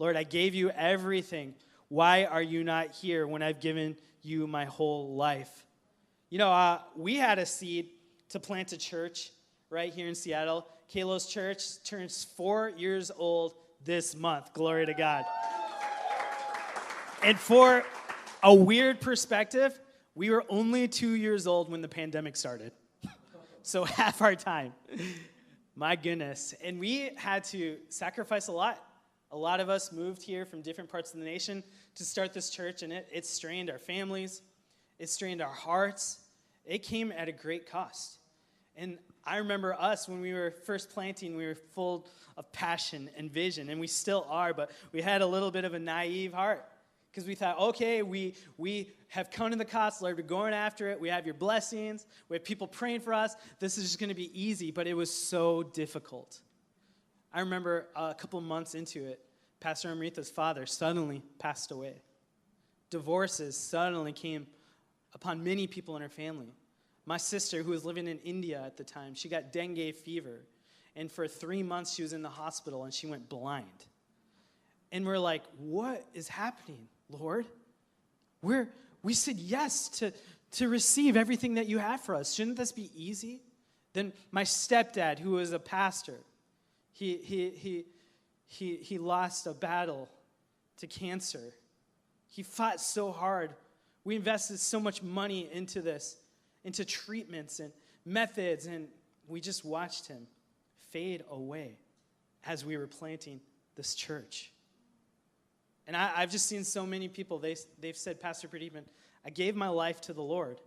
Lord, 0.00 0.16
I 0.16 0.22
gave 0.22 0.54
you 0.54 0.70
everything. 0.70 1.54
Why 1.88 2.24
are 2.24 2.40
you 2.40 2.64
not 2.64 2.92
here 2.92 3.26
when 3.26 3.42
I've 3.42 3.60
given 3.60 3.98
you 4.22 4.46
my 4.46 4.64
whole 4.64 5.14
life? 5.14 5.66
You 6.30 6.38
know, 6.38 6.50
uh, 6.50 6.80
we 6.96 7.16
had 7.16 7.38
a 7.38 7.44
seed 7.44 7.90
to 8.30 8.40
plant 8.40 8.72
a 8.72 8.78
church 8.78 9.30
right 9.68 9.92
here 9.92 10.08
in 10.08 10.14
Seattle. 10.14 10.66
Kalos 10.90 11.28
Church 11.28 11.84
turns 11.84 12.24
four 12.24 12.70
years 12.70 13.10
old 13.14 13.56
this 13.84 14.16
month. 14.16 14.54
Glory 14.54 14.86
to 14.86 14.94
God. 14.94 15.26
And 17.22 17.38
for 17.38 17.84
a 18.42 18.54
weird 18.54 19.02
perspective, 19.02 19.78
we 20.14 20.30
were 20.30 20.46
only 20.48 20.88
two 20.88 21.12
years 21.12 21.46
old 21.46 21.70
when 21.70 21.82
the 21.82 21.88
pandemic 21.88 22.36
started. 22.36 22.72
so 23.62 23.84
half 23.84 24.22
our 24.22 24.34
time. 24.34 24.72
My 25.76 25.94
goodness. 25.94 26.54
And 26.64 26.80
we 26.80 27.10
had 27.16 27.44
to 27.44 27.76
sacrifice 27.90 28.48
a 28.48 28.52
lot. 28.52 28.82
A 29.32 29.36
lot 29.36 29.60
of 29.60 29.68
us 29.68 29.92
moved 29.92 30.22
here 30.22 30.44
from 30.44 30.60
different 30.60 30.90
parts 30.90 31.12
of 31.12 31.20
the 31.20 31.24
nation 31.24 31.62
to 31.94 32.04
start 32.04 32.32
this 32.32 32.50
church, 32.50 32.82
and 32.82 32.92
it, 32.92 33.08
it 33.12 33.24
strained 33.26 33.70
our 33.70 33.78
families, 33.78 34.42
it 34.98 35.08
strained 35.08 35.40
our 35.40 35.52
hearts. 35.52 36.18
It 36.64 36.82
came 36.82 37.10
at 37.12 37.28
a 37.28 37.32
great 37.32 37.70
cost. 37.70 38.18
And 38.76 38.98
I 39.24 39.38
remember 39.38 39.74
us 39.74 40.08
when 40.08 40.20
we 40.20 40.32
were 40.32 40.50
first 40.64 40.90
planting, 40.90 41.36
we 41.36 41.46
were 41.46 41.54
full 41.54 42.06
of 42.36 42.50
passion 42.52 43.10
and 43.16 43.30
vision, 43.30 43.70
and 43.70 43.80
we 43.80 43.86
still 43.86 44.26
are, 44.28 44.52
but 44.52 44.70
we 44.92 45.00
had 45.00 45.22
a 45.22 45.26
little 45.26 45.50
bit 45.50 45.64
of 45.64 45.74
a 45.74 45.78
naive 45.78 46.32
heart 46.32 46.66
because 47.10 47.26
we 47.26 47.34
thought, 47.34 47.58
okay, 47.58 48.02
we, 48.02 48.34
we 48.56 48.92
have 49.08 49.30
come 49.30 49.50
to 49.50 49.56
the 49.56 49.64
cost, 49.64 50.00
Lord, 50.00 50.16
we're 50.16 50.22
going 50.22 50.54
after 50.54 50.88
it. 50.88 51.00
We 51.00 51.08
have 51.08 51.24
your 51.24 51.34
blessings. 51.34 52.06
We 52.28 52.36
have 52.36 52.44
people 52.44 52.68
praying 52.68 53.00
for 53.00 53.12
us. 53.12 53.34
This 53.58 53.78
is 53.78 53.84
just 53.84 53.98
going 53.98 54.10
to 54.10 54.14
be 54.14 54.30
easy, 54.40 54.70
but 54.70 54.86
it 54.86 54.94
was 54.94 55.12
so 55.12 55.64
difficult. 55.64 56.40
I 57.32 57.40
remember 57.40 57.86
a 57.94 58.14
couple 58.14 58.40
months 58.40 58.74
into 58.74 59.06
it, 59.06 59.20
Pastor 59.60 59.90
Amrita's 59.90 60.30
father 60.30 60.66
suddenly 60.66 61.22
passed 61.38 61.70
away. 61.70 62.02
Divorces 62.90 63.56
suddenly 63.56 64.12
came 64.12 64.46
upon 65.14 65.44
many 65.44 65.66
people 65.66 65.96
in 65.96 66.02
her 66.02 66.08
family. 66.08 66.54
My 67.06 67.18
sister, 67.18 67.62
who 67.62 67.70
was 67.70 67.84
living 67.84 68.08
in 68.08 68.18
India 68.20 68.62
at 68.64 68.76
the 68.76 68.84
time, 68.84 69.14
she 69.14 69.28
got 69.28 69.52
dengue 69.52 69.94
fever. 69.94 70.46
And 70.96 71.10
for 71.10 71.28
three 71.28 71.62
months, 71.62 71.94
she 71.94 72.02
was 72.02 72.12
in 72.12 72.22
the 72.22 72.28
hospital 72.28 72.84
and 72.84 72.92
she 72.92 73.06
went 73.06 73.28
blind. 73.28 73.86
And 74.92 75.06
we're 75.06 75.18
like, 75.18 75.42
what 75.58 76.04
is 76.14 76.28
happening? 76.28 76.88
Lord. 77.08 77.46
We're, 78.42 78.68
we 79.02 79.14
said 79.14 79.36
yes 79.36 79.88
to, 80.00 80.12
to 80.52 80.68
receive 80.68 81.16
everything 81.16 81.54
that 81.54 81.66
you 81.66 81.78
have 81.78 82.00
for 82.00 82.14
us. 82.14 82.32
Shouldn't 82.32 82.56
this 82.56 82.72
be 82.72 82.90
easy? 82.94 83.42
Then 83.92 84.12
my 84.30 84.44
stepdad, 84.44 85.18
who 85.18 85.32
was 85.32 85.52
a 85.52 85.58
pastor, 85.58 86.20
he, 86.92 87.16
he, 87.16 87.50
he, 87.50 87.84
he, 88.46 88.76
he 88.76 88.98
lost 88.98 89.46
a 89.46 89.54
battle 89.54 90.08
to 90.78 90.86
cancer. 90.86 91.54
He 92.28 92.42
fought 92.42 92.80
so 92.80 93.12
hard. 93.12 93.54
We 94.04 94.16
invested 94.16 94.58
so 94.58 94.80
much 94.80 95.02
money 95.02 95.48
into 95.52 95.82
this, 95.82 96.16
into 96.64 96.84
treatments 96.84 97.60
and 97.60 97.72
methods, 98.04 98.66
and 98.66 98.88
we 99.28 99.40
just 99.40 99.64
watched 99.64 100.08
him 100.08 100.26
fade 100.90 101.24
away 101.30 101.78
as 102.44 102.64
we 102.64 102.76
were 102.76 102.86
planting 102.86 103.40
this 103.76 103.94
church. 103.94 104.52
And 105.86 105.96
I, 105.96 106.20
have 106.20 106.30
just 106.30 106.46
seen 106.46 106.64
so 106.64 106.86
many 106.86 107.08
people, 107.08 107.38
they, 107.38 107.56
they've 107.80 107.96
said, 107.96 108.20
Pastor 108.20 108.48
Pradeepan, 108.48 108.84
I 109.24 109.30
gave 109.30 109.56
my 109.56 109.68
life 109.68 110.00
to 110.02 110.12
the 110.12 110.22
Lord, 110.22 110.60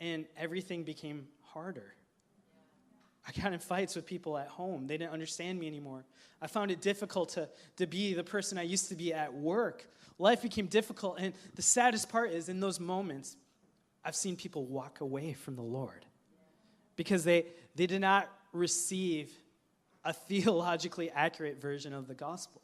and 0.00 0.26
everything 0.36 0.84
became 0.84 1.28
harder. 1.40 1.94
I 3.26 3.32
got 3.40 3.52
in 3.52 3.58
fights 3.58 3.96
with 3.96 4.06
people 4.06 4.36
at 4.36 4.48
home. 4.48 4.86
They 4.86 4.98
didn't 4.98 5.12
understand 5.12 5.58
me 5.58 5.66
anymore. 5.66 6.04
I 6.42 6.46
found 6.46 6.70
it 6.70 6.80
difficult 6.80 7.30
to, 7.30 7.48
to 7.76 7.86
be 7.86 8.12
the 8.12 8.24
person 8.24 8.58
I 8.58 8.62
used 8.62 8.88
to 8.90 8.94
be 8.94 9.14
at 9.14 9.32
work. 9.32 9.86
Life 10.18 10.42
became 10.42 10.66
difficult. 10.66 11.16
And 11.18 11.34
the 11.54 11.62
saddest 11.62 12.10
part 12.10 12.32
is 12.32 12.48
in 12.48 12.60
those 12.60 12.78
moments, 12.78 13.36
I've 14.04 14.16
seen 14.16 14.36
people 14.36 14.66
walk 14.66 15.00
away 15.00 15.32
from 15.32 15.56
the 15.56 15.62
Lord 15.62 16.04
because 16.96 17.24
they, 17.24 17.46
they 17.74 17.86
did 17.86 18.00
not 18.00 18.28
receive 18.52 19.32
a 20.04 20.12
theologically 20.28 21.10
accurate 21.10 21.60
version 21.60 21.94
of 21.94 22.06
the 22.06 22.14
gospel. 22.14 22.60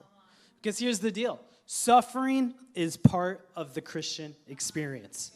Because 0.61 0.79
here's 0.79 0.99
the 0.99 1.11
deal 1.11 1.41
Suffering 1.65 2.55
is 2.75 2.97
part 2.97 3.49
of 3.57 3.75
the 3.75 3.81
Christian 3.81 4.35
experience. 4.49 5.33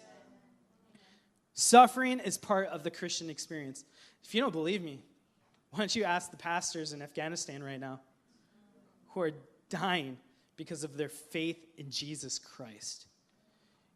Suffering 1.54 2.18
is 2.18 2.36
part 2.36 2.66
of 2.68 2.82
the 2.82 2.90
Christian 2.90 3.30
experience. 3.30 3.84
If 4.24 4.34
you 4.34 4.40
don't 4.40 4.52
believe 4.52 4.82
me, 4.82 5.00
why 5.74 5.80
don't 5.80 5.96
you 5.96 6.04
ask 6.04 6.30
the 6.30 6.36
pastors 6.36 6.92
in 6.92 7.02
Afghanistan 7.02 7.60
right 7.60 7.80
now 7.80 8.00
who 9.08 9.22
are 9.22 9.32
dying 9.68 10.16
because 10.56 10.84
of 10.84 10.96
their 10.96 11.08
faith 11.08 11.58
in 11.76 11.90
Jesus 11.90 12.38
Christ? 12.38 13.06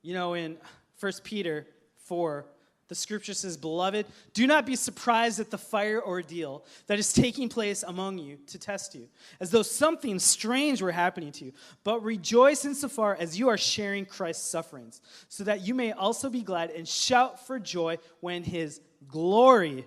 You 0.03 0.13
know, 0.13 0.35
in 0.35 0.57
1 0.99 1.13
Peter 1.23 1.69
4, 2.07 2.45
the 2.89 2.97
scripture 2.97 3.33
says, 3.33 3.57
Beloved, 3.57 4.07
do 4.35 4.49
not 4.49 4.67
be 4.67 4.75
surprised 4.75 5.39
at 5.39 5.53
the 5.53 5.59
fire 5.59 6.03
ordeal 6.05 6.65
that 6.89 6.99
is 6.99 7.13
taking 7.13 7.49
place 7.49 7.85
among 7.85 8.19
you 8.19 8.39
to 8.49 8.59
test 8.59 8.97
you, 8.97 9.09
as 9.39 9.53
though 9.53 9.63
something 9.63 10.19
strange 10.19 10.83
were 10.83 10.91
happening 10.91 11.31
to 11.31 11.45
you. 11.45 11.53
But 11.85 12.03
rejoice 12.03 12.65
insofar 12.65 13.17
as 13.21 13.39
you 13.39 13.51
are 13.51 13.59
sharing 13.59 14.05
Christ's 14.05 14.51
sufferings, 14.51 15.01
so 15.29 15.45
that 15.45 15.65
you 15.65 15.75
may 15.75 15.93
also 15.93 16.29
be 16.29 16.43
glad 16.43 16.71
and 16.71 16.89
shout 16.89 17.47
for 17.47 17.61
joy 17.61 17.99
when 18.19 18.43
his 18.43 18.81
glory 19.07 19.87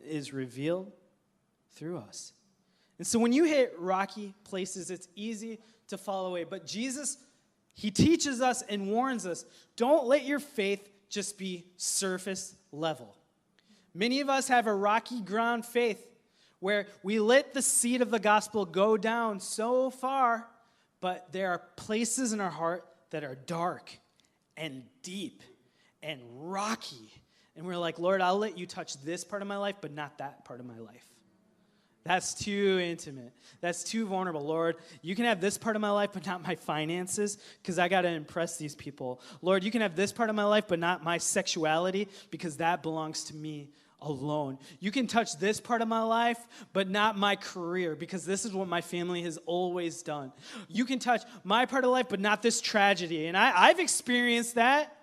is 0.00 0.32
revealed 0.32 0.92
through 1.74 1.98
us. 1.98 2.32
And 2.98 3.06
so 3.06 3.18
when 3.18 3.32
you 3.32 3.44
hit 3.44 3.74
rocky 3.78 4.34
places, 4.44 4.90
it's 4.90 5.08
easy 5.14 5.58
to 5.88 5.98
fall 5.98 6.26
away. 6.26 6.44
But 6.44 6.66
Jesus, 6.66 7.18
he 7.74 7.90
teaches 7.90 8.40
us 8.40 8.62
and 8.62 8.88
warns 8.88 9.26
us 9.26 9.44
don't 9.76 10.06
let 10.06 10.24
your 10.24 10.38
faith 10.38 10.88
just 11.08 11.38
be 11.38 11.66
surface 11.76 12.54
level. 12.72 13.16
Many 13.94 14.20
of 14.20 14.28
us 14.28 14.48
have 14.48 14.66
a 14.66 14.74
rocky 14.74 15.20
ground 15.20 15.64
faith 15.64 16.04
where 16.60 16.86
we 17.02 17.18
let 17.20 17.54
the 17.54 17.62
seed 17.62 18.00
of 18.02 18.10
the 18.10 18.18
gospel 18.18 18.64
go 18.64 18.96
down 18.96 19.38
so 19.38 19.90
far, 19.90 20.48
but 21.00 21.30
there 21.32 21.50
are 21.50 21.62
places 21.76 22.32
in 22.32 22.40
our 22.40 22.50
heart 22.50 22.84
that 23.10 23.22
are 23.22 23.34
dark 23.34 23.96
and 24.56 24.82
deep 25.02 25.42
and 26.02 26.20
rocky. 26.34 27.12
And 27.54 27.66
we're 27.66 27.76
like, 27.76 27.98
Lord, 27.98 28.20
I'll 28.20 28.38
let 28.38 28.58
you 28.58 28.66
touch 28.66 29.00
this 29.02 29.24
part 29.24 29.42
of 29.42 29.48
my 29.48 29.56
life, 29.56 29.76
but 29.80 29.92
not 29.92 30.18
that 30.18 30.44
part 30.44 30.58
of 30.58 30.66
my 30.66 30.78
life. 30.78 31.13
That's 32.04 32.34
too 32.34 32.78
intimate. 32.82 33.32
That's 33.62 33.82
too 33.82 34.06
vulnerable. 34.06 34.44
Lord, 34.44 34.76
you 35.00 35.16
can 35.16 35.24
have 35.24 35.40
this 35.40 35.56
part 35.56 35.74
of 35.74 35.80
my 35.80 35.90
life, 35.90 36.10
but 36.12 36.26
not 36.26 36.42
my 36.42 36.54
finances, 36.54 37.38
because 37.62 37.78
I 37.78 37.88
got 37.88 38.02
to 38.02 38.08
impress 38.08 38.58
these 38.58 38.74
people. 38.74 39.22
Lord, 39.40 39.64
you 39.64 39.70
can 39.70 39.80
have 39.80 39.96
this 39.96 40.12
part 40.12 40.28
of 40.28 40.36
my 40.36 40.44
life, 40.44 40.64
but 40.68 40.78
not 40.78 41.02
my 41.02 41.16
sexuality, 41.16 42.08
because 42.30 42.58
that 42.58 42.82
belongs 42.82 43.24
to 43.24 43.34
me 43.34 43.70
alone. 44.02 44.58
You 44.80 44.90
can 44.90 45.06
touch 45.06 45.38
this 45.38 45.60
part 45.60 45.80
of 45.80 45.88
my 45.88 46.02
life, 46.02 46.38
but 46.74 46.90
not 46.90 47.16
my 47.16 47.36
career, 47.36 47.96
because 47.96 48.26
this 48.26 48.44
is 48.44 48.52
what 48.52 48.68
my 48.68 48.82
family 48.82 49.22
has 49.22 49.38
always 49.46 50.02
done. 50.02 50.30
You 50.68 50.84
can 50.84 50.98
touch 50.98 51.22
my 51.42 51.64
part 51.64 51.84
of 51.84 51.90
life, 51.90 52.10
but 52.10 52.20
not 52.20 52.42
this 52.42 52.60
tragedy. 52.60 53.28
And 53.28 53.36
I, 53.36 53.50
I've 53.56 53.80
experienced 53.80 54.56
that. 54.56 54.93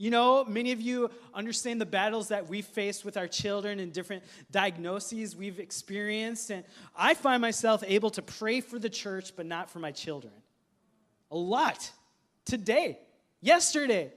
You 0.00 0.10
know, 0.10 0.44
many 0.44 0.70
of 0.70 0.80
you 0.80 1.10
understand 1.34 1.80
the 1.80 1.86
battles 1.86 2.28
that 2.28 2.48
we've 2.48 2.64
faced 2.64 3.04
with 3.04 3.16
our 3.16 3.26
children 3.26 3.80
and 3.80 3.92
different 3.92 4.22
diagnoses 4.52 5.34
we've 5.34 5.58
experienced. 5.58 6.50
And 6.50 6.62
I 6.96 7.14
find 7.14 7.42
myself 7.42 7.82
able 7.84 8.10
to 8.10 8.22
pray 8.22 8.60
for 8.60 8.78
the 8.78 8.88
church, 8.88 9.34
but 9.34 9.44
not 9.44 9.68
for 9.68 9.80
my 9.80 9.90
children. 9.90 10.32
A 11.32 11.36
lot. 11.36 11.90
Today, 12.44 13.00
yesterday. 13.40 14.12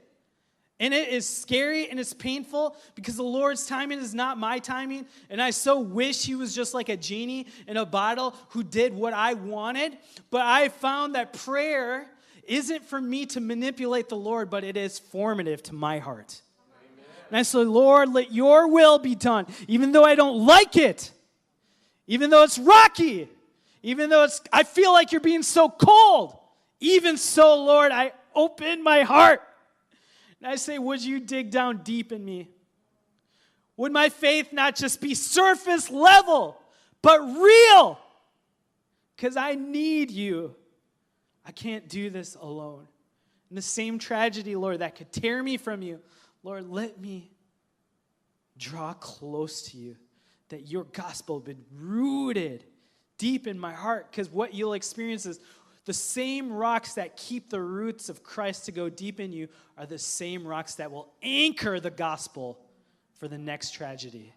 And 0.80 0.94
it 0.94 1.10
is 1.10 1.28
scary 1.28 1.89
and 1.89 2.00
it's 2.00 2.13
painful 2.13 2.76
because 2.94 3.15
the 3.15 3.24
Lord's 3.24 3.65
timing 3.65 4.00
is 4.00 4.13
not 4.13 4.38
my 4.38 4.60
timing. 4.60 5.08
And 5.32 5.41
I 5.41 5.50
so 5.50 5.80
wish 5.80 6.26
He 6.26 6.36
was 6.36 6.54
just 6.54 6.76
like 6.76 6.89
a 6.89 6.98
genie 6.98 7.48
in 7.67 7.78
a 7.78 7.86
bottle 7.88 8.36
who 8.50 8.62
did 8.62 8.94
what 8.94 9.13
I 9.13 9.34
wanted. 9.34 9.98
But 10.30 10.41
I 10.41 10.70
found 10.70 11.15
that 11.15 11.34
prayer 11.34 12.08
isn't 12.52 12.86
for 12.86 13.00
me 13.00 13.26
to 13.28 13.40
manipulate 13.40 14.10
the 14.10 14.18
Lord, 14.18 14.50
but 14.50 14.66
it 14.66 14.76
is 14.76 15.00
formative 15.00 15.64
to 15.64 15.74
my 15.74 16.00
heart. 16.00 16.42
Amen. 16.94 17.06
And 17.30 17.38
I 17.38 17.44
say, 17.44 17.60
Lord, 17.60 18.14
let 18.14 18.34
your 18.34 18.68
will 18.68 19.00
be 19.00 19.16
done, 19.16 19.48
even 19.70 19.94
though 19.94 20.04
I 20.04 20.16
don't 20.16 20.46
like 20.46 20.76
it, 20.76 21.12
even 22.08 22.30
though 22.30 22.44
it's 22.44 22.60
rocky, 22.60 23.30
even 23.84 24.10
though 24.10 24.26
it's, 24.26 24.42
I 24.52 24.64
feel 24.64 24.92
like 24.92 25.14
you're 25.14 25.22
being 25.22 25.44
so 25.44 25.70
cold. 25.70 26.38
Even 26.82 27.16
so, 27.16 27.64
Lord, 27.64 27.94
I 27.94 28.12
open 28.36 28.84
my 28.84 29.04
heart 29.04 29.42
And 30.42 30.52
I 30.52 30.56
say, 30.56 30.78
Would 30.78 31.04
you 31.04 31.20
dig 31.20 31.52
down 31.52 31.78
deep 31.84 32.12
in 32.12 32.26
me? 32.26 32.50
Would 33.78 33.94
my 33.94 34.10
faith 34.10 34.52
not 34.52 34.76
just 34.76 35.00
be 35.00 35.16
surface 35.16 35.90
level, 35.90 36.58
but 37.02 37.22
real? 37.22 37.98
Because 39.16 39.38
I 39.38 39.56
need 39.56 40.12
you. 40.12 40.56
I 41.45 41.51
can't 41.51 41.88
do 41.88 42.10
this 42.10 42.36
alone. 42.36 42.88
And 43.49 43.58
the 43.58 43.62
same 43.62 43.99
tragedy, 43.99 44.56
Lord, 44.56 44.80
that 44.80 44.95
could 44.95 45.12
tear 45.12 45.41
me 45.41 45.58
from 45.58 45.82
you, 45.82 45.99
Lord, 46.43 46.69
let 46.69 46.99
me 46.99 47.32
draw 48.58 48.93
close 48.93 49.63
to 49.71 49.77
you, 49.77 49.95
that 50.49 50.67
your 50.67 50.86
gospel 50.86 51.39
be 51.39 51.56
rooted 51.75 52.65
deep 53.17 53.47
in 53.47 53.60
my 53.60 53.73
heart. 53.73 54.10
Because 54.10 54.30
what 54.30 54.54
you'll 54.54 54.73
experience 54.73 55.25
is 55.25 55.39
the 55.86 55.93
same 55.93 56.51
rocks 56.51 56.93
that 56.93 57.17
keep 57.17 57.49
the 57.49 57.62
roots 57.62 58.08
of 58.10 58.23
Christ 58.23 58.65
to 58.65 58.71
go 58.71 58.88
deep 58.88 59.19
in 59.19 59.34
you 59.34 59.47
are 59.77 59.86
the 59.86 59.97
same 59.97 60.45
rocks 60.45 60.75
that 60.75 60.91
will 60.91 61.12
anchor 61.23 61.80
the 61.80 61.89
gospel 61.89 62.60
for 63.15 63.27
the 63.27 63.38
next 63.38 63.71
tragedy. 63.71 64.34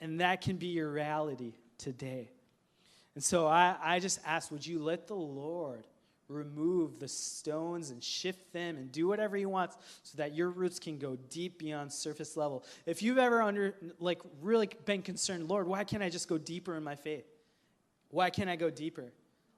And 0.00 0.20
that 0.20 0.40
can 0.40 0.56
be 0.56 0.66
your 0.66 0.90
reality 0.90 1.54
today. 1.78 2.30
And 3.14 3.22
so 3.22 3.46
I, 3.46 3.76
I 3.82 4.00
just 4.00 4.20
ask, 4.26 4.50
would 4.50 4.66
you 4.66 4.78
let 4.78 5.06
the 5.06 5.14
Lord 5.14 5.86
remove 6.28 6.98
the 6.98 7.08
stones 7.08 7.90
and 7.90 8.02
shift 8.02 8.52
them 8.52 8.76
and 8.76 8.90
do 8.90 9.06
whatever 9.06 9.36
he 9.36 9.46
wants 9.46 9.76
so 10.02 10.16
that 10.16 10.34
your 10.34 10.50
roots 10.50 10.78
can 10.78 10.98
go 10.98 11.16
deep 11.28 11.58
beyond 11.58 11.92
surface 11.92 12.36
level. 12.36 12.64
If 12.86 13.02
you've 13.02 13.18
ever 13.18 13.42
under 13.42 13.74
like 13.98 14.20
really 14.40 14.70
been 14.84 15.02
concerned, 15.02 15.48
Lord, 15.48 15.66
why 15.66 15.84
can't 15.84 16.02
I 16.02 16.08
just 16.08 16.28
go 16.28 16.38
deeper 16.38 16.76
in 16.76 16.82
my 16.82 16.96
faith? 16.96 17.26
Why 18.10 18.30
can't 18.30 18.48
I 18.48 18.56
go 18.56 18.70
deeper? 18.70 19.12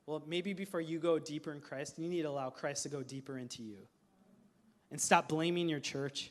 Well, 0.06 0.22
maybe 0.26 0.52
before 0.52 0.80
you 0.80 0.98
go 0.98 1.18
deeper 1.18 1.52
in 1.52 1.60
Christ, 1.60 1.98
you 1.98 2.08
need 2.08 2.22
to 2.22 2.28
allow 2.28 2.50
Christ 2.50 2.84
to 2.84 2.88
go 2.88 3.02
deeper 3.02 3.38
into 3.38 3.62
you. 3.62 3.78
And 4.90 5.00
stop 5.00 5.28
blaming 5.28 5.68
your 5.68 5.80
church. 5.80 6.30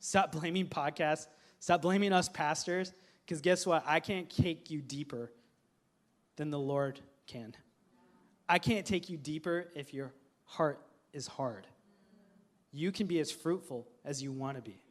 Stop 0.00 0.32
blaming 0.32 0.66
podcasts. 0.66 1.26
Stop 1.60 1.82
blaming 1.82 2.12
us 2.12 2.28
pastors. 2.28 2.92
Because 3.24 3.40
guess 3.40 3.66
what? 3.66 3.84
I 3.86 4.00
can't 4.00 4.28
take 4.30 4.70
you 4.70 4.80
deeper 4.80 5.30
than 6.36 6.50
the 6.50 6.58
Lord 6.58 7.00
can. 7.26 7.54
I 8.48 8.58
can't 8.58 8.86
take 8.86 9.08
you 9.08 9.16
deeper 9.16 9.68
if 9.74 9.94
your 9.94 10.12
heart 10.44 10.80
is 11.12 11.26
hard. 11.26 11.66
You 12.72 12.92
can 12.92 13.06
be 13.06 13.20
as 13.20 13.30
fruitful 13.30 13.86
as 14.04 14.22
you 14.22 14.32
want 14.32 14.56
to 14.56 14.62
be. 14.62 14.82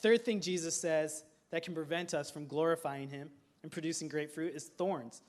Third 0.00 0.24
thing 0.24 0.40
Jesus 0.40 0.80
says 0.80 1.24
that 1.50 1.64
can 1.64 1.74
prevent 1.74 2.14
us 2.14 2.30
from 2.30 2.46
glorifying 2.46 3.08
Him 3.08 3.30
and 3.62 3.72
producing 3.72 4.08
great 4.08 4.32
fruit 4.32 4.54
is 4.54 4.70
thorns. 4.76 5.22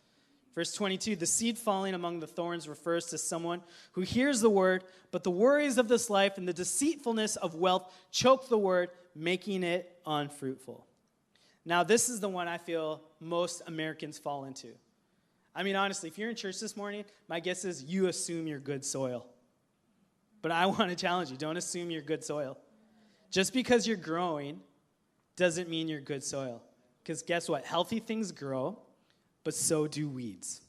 Verse 0.54 0.74
22 0.74 1.16
the 1.16 1.26
seed 1.26 1.58
falling 1.58 1.94
among 1.94 2.20
the 2.20 2.28
thorns 2.28 2.68
refers 2.68 3.06
to 3.08 3.18
someone 3.18 3.62
who 3.94 4.02
hears 4.02 4.42
the 4.42 4.50
word, 4.50 4.84
but 5.12 5.24
the 5.24 5.32
worries 5.32 5.78
of 5.78 5.88
this 5.88 6.10
life 6.10 6.38
and 6.38 6.48
the 6.48 6.54
deceitfulness 6.54 7.36
of 7.38 7.56
wealth 7.56 7.92
choke 8.12 8.50
the 8.50 8.58
word, 8.58 8.90
making 9.16 9.64
it 9.64 9.98
unfruitful. 10.06 10.86
Now, 11.70 11.84
this 11.84 12.10
is 12.10 12.20
the 12.20 12.28
one 12.28 12.48
I 12.48 12.58
feel 12.58 13.00
most 13.20 13.62
Americans 13.68 14.18
fall 14.18 14.46
into. 14.46 14.70
I 15.54 15.62
mean, 15.62 15.76
honestly, 15.76 16.10
if 16.10 16.18
you're 16.18 16.32
in 16.32 16.36
church 16.36 16.60
this 16.60 16.76
morning, 16.76 17.06
my 17.28 17.40
guess 17.40 17.64
is 17.64 17.84
you 17.84 18.08
assume 18.08 18.48
you're 18.48 18.58
good 18.58 18.84
soil. 18.84 19.28
But 20.42 20.52
I 20.52 20.66
want 20.66 20.90
to 20.90 20.96
challenge 20.96 21.30
you 21.30 21.38
don't 21.38 21.58
assume 21.58 21.92
you're 21.92 22.02
good 22.02 22.24
soil. 22.24 22.58
Just 23.30 23.54
because 23.54 23.86
you're 23.86 23.98
growing 23.98 24.62
doesn't 25.36 25.70
mean 25.70 25.88
you're 25.88 26.02
good 26.02 26.24
soil. 26.24 26.64
Because 27.04 27.22
guess 27.22 27.48
what? 27.48 27.66
Healthy 27.66 28.00
things 28.00 28.32
grow, 28.32 28.80
but 29.44 29.54
so 29.54 29.86
do 29.86 30.10
weeds. 30.10 30.62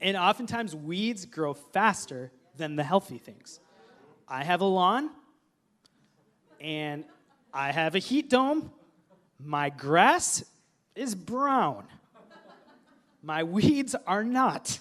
And 0.00 0.16
oftentimes, 0.16 0.74
weeds 0.74 1.26
grow 1.26 1.52
faster 1.52 2.32
than 2.56 2.76
the 2.76 2.82
healthy 2.82 3.18
things. 3.18 3.60
I 4.26 4.42
have 4.42 4.62
a 4.62 4.64
lawn, 4.64 5.10
and 6.62 7.04
I 7.52 7.72
have 7.72 7.94
a 7.94 7.98
heat 7.98 8.30
dome. 8.30 8.70
My 9.44 9.70
grass 9.70 10.44
is 10.94 11.14
brown. 11.14 11.84
My 13.22 13.44
weeds 13.44 13.94
are 14.06 14.24
not. 14.24 14.78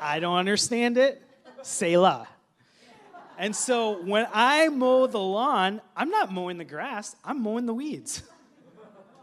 I 0.00 0.20
don't 0.20 0.36
understand 0.36 0.98
it. 0.98 1.22
Selah. 1.62 2.28
And 3.38 3.54
so 3.56 4.02
when 4.02 4.26
I 4.32 4.68
mow 4.68 5.06
the 5.06 5.18
lawn, 5.18 5.80
I'm 5.96 6.10
not 6.10 6.30
mowing 6.32 6.58
the 6.58 6.64
grass, 6.64 7.16
I'm 7.24 7.42
mowing 7.42 7.66
the 7.66 7.74
weeds. 7.74 8.22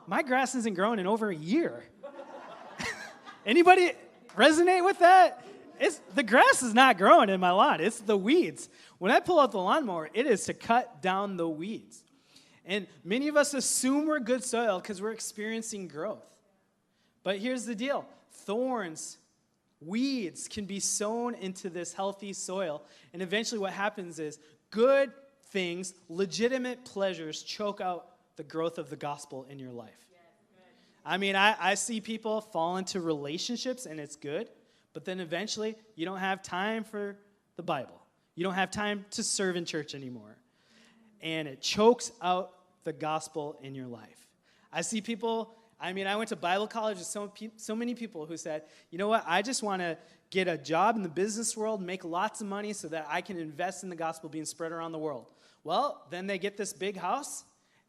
My 0.08 0.24
grass 0.24 0.56
isn't 0.56 0.74
growing 0.74 1.00
in 1.00 1.08
over 1.08 1.30
a 1.30 1.36
year. 1.36 1.84
Anybody 3.46 3.92
resonate 4.36 4.84
with 4.84 5.00
that? 5.00 5.46
It's, 5.80 6.02
the 6.16 6.24
grass 6.24 6.64
is 6.64 6.74
not 6.74 6.98
growing 6.98 7.30
in 7.30 7.40
my 7.40 7.52
lawn, 7.52 7.82
it's 7.82 8.00
the 8.00 8.18
weeds. 8.18 8.70
When 8.98 9.12
I 9.12 9.20
pull 9.20 9.40
out 9.40 9.52
the 9.52 9.60
lawnmower, 9.60 10.10
it 10.14 10.26
is 10.26 10.46
to 10.46 10.54
cut 10.54 11.02
down 11.02 11.38
the 11.38 11.48
weeds. 11.48 12.04
And 12.68 12.86
many 13.04 13.30
of 13.30 13.38
us 13.38 13.54
assume 13.54 14.06
we're 14.06 14.20
good 14.20 14.44
soil 14.44 14.80
because 14.80 15.02
we're 15.02 15.14
experiencing 15.14 15.88
growth. 15.88 16.30
But 17.24 17.40
here's 17.40 17.66
the 17.66 17.76
deal 17.76 18.06
thorns, 18.32 19.18
weeds 19.82 20.48
can 20.48 20.66
be 20.66 20.80
sown 20.80 21.34
into 21.34 21.70
this 21.70 21.94
healthy 21.94 22.34
soil. 22.34 22.84
And 23.14 23.22
eventually, 23.22 23.60
what 23.60 23.74
happens 23.74 24.20
is 24.20 24.38
good 24.70 25.12
things, 25.46 25.94
legitimate 26.10 26.84
pleasures, 26.84 27.42
choke 27.42 27.82
out 27.82 28.10
the 28.36 28.44
growth 28.44 28.78
of 28.78 28.90
the 28.90 28.96
gospel 28.96 29.48
in 29.50 29.60
your 29.60 29.72
life. 29.72 30.08
I 31.06 31.18
mean, 31.18 31.38
I, 31.38 31.56
I 31.58 31.76
see 31.76 32.02
people 32.02 32.42
fall 32.42 32.76
into 32.76 33.00
relationships 33.00 33.86
and 33.86 33.98
it's 33.98 34.18
good, 34.18 34.50
but 34.92 35.06
then 35.06 35.22
eventually 35.22 35.78
you 35.96 36.06
don't 36.06 36.20
have 36.20 36.44
time 36.44 36.84
for 36.84 37.16
the 37.56 37.64
Bible. 37.64 38.02
You 38.36 38.44
don't 38.44 38.56
have 38.56 38.72
time 38.72 39.06
to 39.12 39.24
serve 39.24 39.56
in 39.56 39.64
church 39.64 39.96
anymore. 39.96 40.36
And 41.22 41.48
it 41.48 41.62
chokes 41.62 42.12
out 42.22 42.52
the 42.88 42.94
gospel 42.94 43.60
in 43.62 43.76
your 43.76 43.88
life. 43.88 44.28
I 44.72 44.82
see 44.82 45.02
people 45.02 45.54
I 45.80 45.94
mean, 45.94 46.08
I 46.08 46.16
went 46.16 46.30
to 46.30 46.36
Bible 46.36 46.68
college 46.68 46.98
with 46.98 47.06
so, 47.06 47.32
so 47.56 47.76
many 47.76 47.94
people 47.94 48.26
who 48.26 48.36
said, 48.36 48.64
you 48.90 48.98
know 48.98 49.08
what, 49.08 49.24
I 49.28 49.44
just 49.44 49.62
want 49.62 49.82
to 49.84 49.96
get 50.32 50.48
a 50.48 50.58
job 50.58 50.96
in 50.96 51.04
the 51.04 51.10
business 51.10 51.56
world, 51.56 51.82
make 51.82 52.04
lots 52.04 52.42
of 52.42 52.48
money 52.48 52.74
so 52.74 52.88
that 52.88 53.06
I 53.08 53.22
can 53.22 53.38
invest 53.38 53.84
in 53.84 53.90
the 53.90 53.96
gospel 53.96 54.28
being 54.28 54.46
spread 54.46 54.72
around 54.72 54.92
the 54.92 54.98
world. 54.98 55.28
Well, 55.64 56.08
then 56.10 56.26
they 56.26 56.40
get 56.40 56.58
this 56.58 56.74
big 56.74 56.98
house, 56.98 57.44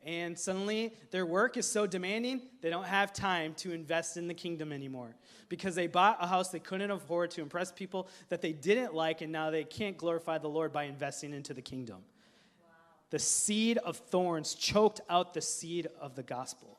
and 0.04 0.38
suddenly 0.38 0.94
their 1.10 1.24
work 1.24 1.56
is 1.56 1.66
so 1.66 1.86
demanding, 1.86 2.42
they 2.60 2.68
don't 2.68 2.84
have 2.84 3.12
time 3.14 3.54
to 3.54 3.72
invest 3.72 4.18
in 4.18 4.28
the 4.28 4.34
kingdom 4.34 4.70
anymore 4.70 5.16
because 5.48 5.74
they 5.74 5.86
bought 5.86 6.18
a 6.20 6.26
house 6.26 6.50
they 6.50 6.58
couldn't 6.58 6.90
afford 6.90 7.30
to 7.32 7.40
impress 7.40 7.72
people 7.72 8.06
that 8.28 8.42
they 8.42 8.52
didn't 8.52 8.94
like, 8.94 9.22
and 9.22 9.32
now 9.32 9.50
they 9.50 9.64
can't 9.64 9.96
glorify 9.96 10.36
the 10.36 10.48
Lord 10.48 10.74
by 10.74 10.84
investing 10.84 11.32
into 11.32 11.54
the 11.54 11.62
kingdom. 11.62 12.02
The 13.10 13.18
seed 13.18 13.78
of 13.78 13.96
thorns 13.96 14.54
choked 14.54 15.00
out 15.08 15.34
the 15.34 15.40
seed 15.40 15.88
of 16.00 16.14
the 16.14 16.22
gospel. 16.22 16.78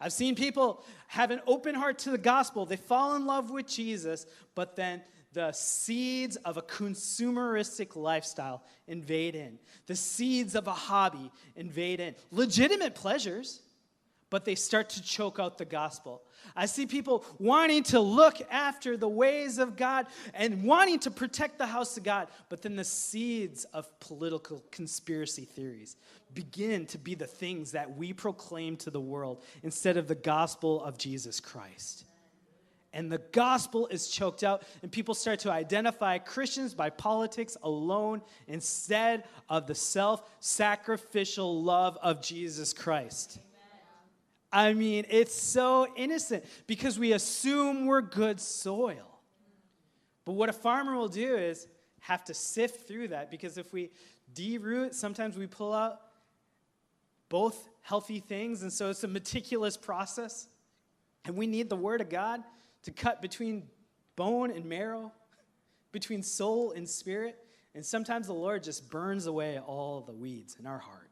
I've 0.00 0.12
seen 0.12 0.34
people 0.34 0.84
have 1.08 1.30
an 1.30 1.40
open 1.46 1.74
heart 1.74 1.98
to 2.00 2.10
the 2.10 2.18
gospel. 2.18 2.66
They 2.66 2.76
fall 2.76 3.16
in 3.16 3.26
love 3.26 3.50
with 3.50 3.66
Jesus, 3.66 4.26
but 4.54 4.76
then 4.76 5.02
the 5.32 5.52
seeds 5.52 6.36
of 6.36 6.56
a 6.56 6.62
consumeristic 6.62 7.94
lifestyle 7.96 8.62
invade 8.86 9.34
in. 9.34 9.58
The 9.86 9.96
seeds 9.96 10.54
of 10.54 10.66
a 10.66 10.72
hobby 10.72 11.30
invade 11.56 12.00
in. 12.00 12.14
Legitimate 12.30 12.94
pleasures, 12.94 13.60
but 14.30 14.44
they 14.44 14.54
start 14.54 14.90
to 14.90 15.02
choke 15.02 15.38
out 15.38 15.58
the 15.58 15.64
gospel. 15.64 16.22
I 16.54 16.66
see 16.66 16.86
people 16.86 17.24
wanting 17.38 17.82
to 17.84 18.00
look 18.00 18.40
after 18.50 18.96
the 18.96 19.08
ways 19.08 19.58
of 19.58 19.76
God 19.76 20.06
and 20.34 20.64
wanting 20.64 20.98
to 21.00 21.10
protect 21.10 21.58
the 21.58 21.66
house 21.66 21.96
of 21.96 22.04
God, 22.04 22.28
but 22.48 22.62
then 22.62 22.76
the 22.76 22.84
seeds 22.84 23.64
of 23.72 23.98
political 24.00 24.64
conspiracy 24.70 25.44
theories 25.44 25.96
begin 26.34 26.86
to 26.86 26.98
be 26.98 27.14
the 27.14 27.26
things 27.26 27.72
that 27.72 27.96
we 27.96 28.12
proclaim 28.12 28.76
to 28.78 28.90
the 28.90 29.00
world 29.00 29.42
instead 29.62 29.96
of 29.96 30.08
the 30.08 30.14
gospel 30.14 30.82
of 30.82 30.98
Jesus 30.98 31.40
Christ. 31.40 32.04
And 32.92 33.12
the 33.12 33.20
gospel 33.32 33.86
is 33.88 34.08
choked 34.08 34.42
out, 34.42 34.62
and 34.82 34.90
people 34.90 35.14
start 35.14 35.40
to 35.40 35.52
identify 35.52 36.16
Christians 36.16 36.72
by 36.72 36.88
politics 36.88 37.56
alone 37.62 38.22
instead 38.48 39.24
of 39.50 39.66
the 39.66 39.74
self 39.74 40.22
sacrificial 40.40 41.62
love 41.62 41.98
of 42.00 42.22
Jesus 42.22 42.72
Christ. 42.72 43.38
I 44.56 44.72
mean, 44.72 45.04
it's 45.10 45.34
so 45.34 45.86
innocent 45.96 46.42
because 46.66 46.98
we 46.98 47.12
assume 47.12 47.84
we're 47.84 48.00
good 48.00 48.40
soil. 48.40 49.20
But 50.24 50.32
what 50.32 50.48
a 50.48 50.54
farmer 50.54 50.96
will 50.96 51.10
do 51.10 51.36
is 51.36 51.66
have 52.00 52.24
to 52.24 52.32
sift 52.32 52.88
through 52.88 53.08
that 53.08 53.30
because 53.30 53.58
if 53.58 53.70
we 53.74 53.90
deroot, 54.34 54.94
sometimes 54.94 55.36
we 55.36 55.46
pull 55.46 55.74
out 55.74 56.00
both 57.28 57.68
healthy 57.82 58.18
things. 58.18 58.62
And 58.62 58.72
so 58.72 58.88
it's 58.88 59.04
a 59.04 59.08
meticulous 59.08 59.76
process. 59.76 60.48
And 61.26 61.36
we 61.36 61.46
need 61.46 61.68
the 61.68 61.76
Word 61.76 62.00
of 62.00 62.08
God 62.08 62.42
to 62.84 62.92
cut 62.92 63.20
between 63.20 63.64
bone 64.16 64.50
and 64.50 64.64
marrow, 64.64 65.12
between 65.92 66.22
soul 66.22 66.72
and 66.72 66.88
spirit. 66.88 67.36
And 67.74 67.84
sometimes 67.84 68.26
the 68.26 68.32
Lord 68.32 68.62
just 68.62 68.88
burns 68.88 69.26
away 69.26 69.58
all 69.58 70.00
the 70.00 70.14
weeds 70.14 70.56
in 70.58 70.66
our 70.66 70.78
heart. 70.78 71.10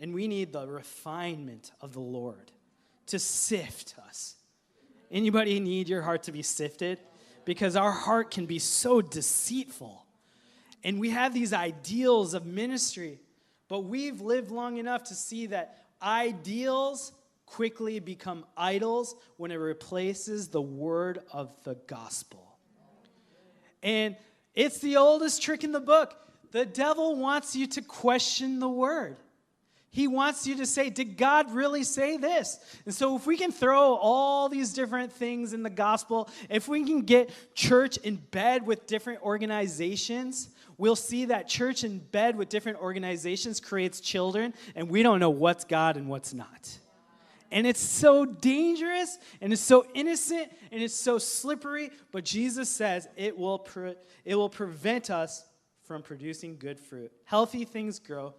And 0.00 0.12
we 0.12 0.26
need 0.26 0.52
the 0.52 0.66
refinement 0.66 1.70
of 1.80 1.92
the 1.92 2.00
Lord 2.00 2.50
to 3.06 3.18
sift 3.18 3.94
us. 4.06 4.36
Anybody 5.10 5.60
need 5.60 5.88
your 5.88 6.02
heart 6.02 6.24
to 6.24 6.32
be 6.32 6.42
sifted? 6.42 6.98
because 7.46 7.76
our 7.76 7.92
heart 7.92 8.30
can 8.30 8.44
be 8.44 8.58
so 8.58 9.00
deceitful. 9.00 10.04
And 10.84 11.00
we 11.00 11.10
have 11.10 11.32
these 11.32 11.54
ideals 11.54 12.34
of 12.34 12.44
ministry, 12.44 13.20
but 13.68 13.84
we've 13.84 14.20
lived 14.20 14.50
long 14.50 14.76
enough 14.76 15.04
to 15.04 15.14
see 15.14 15.46
that 15.46 15.84
ideals 16.02 17.12
quickly 17.46 18.00
become 18.00 18.44
idols 18.56 19.14
when 19.36 19.52
it 19.52 19.56
replaces 19.56 20.48
the 20.48 20.60
word 20.60 21.20
of 21.32 21.50
the 21.62 21.76
gospel. 21.86 22.58
And 23.82 24.16
it's 24.54 24.80
the 24.80 24.96
oldest 24.96 25.40
trick 25.40 25.62
in 25.62 25.70
the 25.70 25.80
book. 25.80 26.14
The 26.50 26.66
devil 26.66 27.16
wants 27.16 27.54
you 27.54 27.68
to 27.68 27.82
question 27.82 28.58
the 28.58 28.68
word. 28.68 29.16
He 29.96 30.08
wants 30.08 30.46
you 30.46 30.56
to 30.56 30.66
say, 30.66 30.90
Did 30.90 31.16
God 31.16 31.54
really 31.54 31.82
say 31.82 32.18
this? 32.18 32.58
And 32.84 32.94
so, 32.94 33.16
if 33.16 33.26
we 33.26 33.38
can 33.38 33.50
throw 33.50 33.94
all 33.94 34.50
these 34.50 34.74
different 34.74 35.10
things 35.10 35.54
in 35.54 35.62
the 35.62 35.70
gospel, 35.70 36.28
if 36.50 36.68
we 36.68 36.84
can 36.84 37.00
get 37.00 37.30
church 37.54 37.96
in 37.96 38.16
bed 38.16 38.66
with 38.66 38.86
different 38.86 39.22
organizations, 39.22 40.50
we'll 40.76 40.96
see 40.96 41.24
that 41.24 41.48
church 41.48 41.82
in 41.82 42.00
bed 42.00 42.36
with 42.36 42.50
different 42.50 42.78
organizations 42.78 43.58
creates 43.58 44.02
children, 44.02 44.52
and 44.74 44.90
we 44.90 45.02
don't 45.02 45.18
know 45.18 45.30
what's 45.30 45.64
God 45.64 45.96
and 45.96 46.10
what's 46.10 46.34
not. 46.34 46.78
And 47.50 47.66
it's 47.66 47.80
so 47.80 48.26
dangerous 48.26 49.16
and 49.40 49.50
it's 49.50 49.62
so 49.62 49.86
innocent 49.94 50.52
and 50.72 50.82
it's 50.82 50.92
so 50.92 51.16
slippery, 51.16 51.90
but 52.12 52.22
Jesus 52.22 52.68
says 52.68 53.08
it 53.16 53.38
will, 53.38 53.60
pre- 53.60 53.94
it 54.26 54.34
will 54.34 54.50
prevent 54.50 55.08
us 55.08 55.46
from 55.84 56.02
producing 56.02 56.58
good 56.58 56.78
fruit. 56.78 57.10
Healthy 57.24 57.64
things 57.64 57.98
grow, 57.98 58.34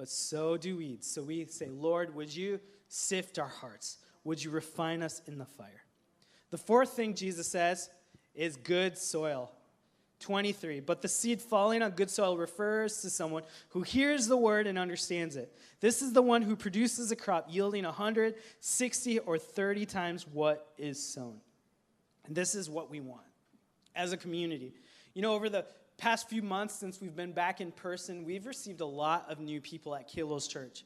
but 0.00 0.08
so 0.08 0.56
do 0.56 0.78
weeds. 0.78 1.06
So 1.06 1.20
we 1.22 1.44
say, 1.44 1.68
Lord, 1.68 2.14
would 2.14 2.34
you 2.34 2.58
sift 2.88 3.38
our 3.38 3.46
hearts? 3.46 3.98
Would 4.24 4.42
you 4.42 4.50
refine 4.50 5.02
us 5.02 5.20
in 5.26 5.36
the 5.36 5.44
fire? 5.44 5.84
The 6.50 6.56
fourth 6.56 6.94
thing 6.94 7.12
Jesus 7.12 7.46
says 7.46 7.90
is 8.34 8.56
good 8.56 8.96
soil. 8.96 9.52
23. 10.20 10.80
But 10.80 11.02
the 11.02 11.08
seed 11.08 11.42
falling 11.42 11.82
on 11.82 11.90
good 11.90 12.08
soil 12.08 12.38
refers 12.38 13.02
to 13.02 13.10
someone 13.10 13.42
who 13.68 13.82
hears 13.82 14.26
the 14.26 14.38
word 14.38 14.66
and 14.66 14.78
understands 14.78 15.36
it. 15.36 15.54
This 15.80 16.00
is 16.00 16.14
the 16.14 16.22
one 16.22 16.40
who 16.40 16.56
produces 16.56 17.10
a 17.10 17.16
crop 17.16 17.48
yielding 17.50 17.84
160 17.84 19.18
or 19.18 19.36
30 19.36 19.84
times 19.84 20.26
what 20.26 20.72
is 20.78 20.98
sown. 20.98 21.42
And 22.24 22.34
this 22.34 22.54
is 22.54 22.70
what 22.70 22.90
we 22.90 23.00
want 23.00 23.26
as 23.94 24.14
a 24.14 24.16
community. 24.16 24.72
You 25.12 25.20
know, 25.20 25.34
over 25.34 25.50
the 25.50 25.66
past 26.00 26.30
few 26.30 26.42
months 26.42 26.74
since 26.74 26.98
we've 26.98 27.14
been 27.14 27.32
back 27.32 27.60
in 27.60 27.70
person, 27.70 28.24
we've 28.24 28.46
received 28.46 28.80
a 28.80 28.86
lot 28.86 29.26
of 29.28 29.38
new 29.38 29.60
people 29.60 29.94
at 29.94 30.10
Kalos 30.10 30.48
Church. 30.48 30.84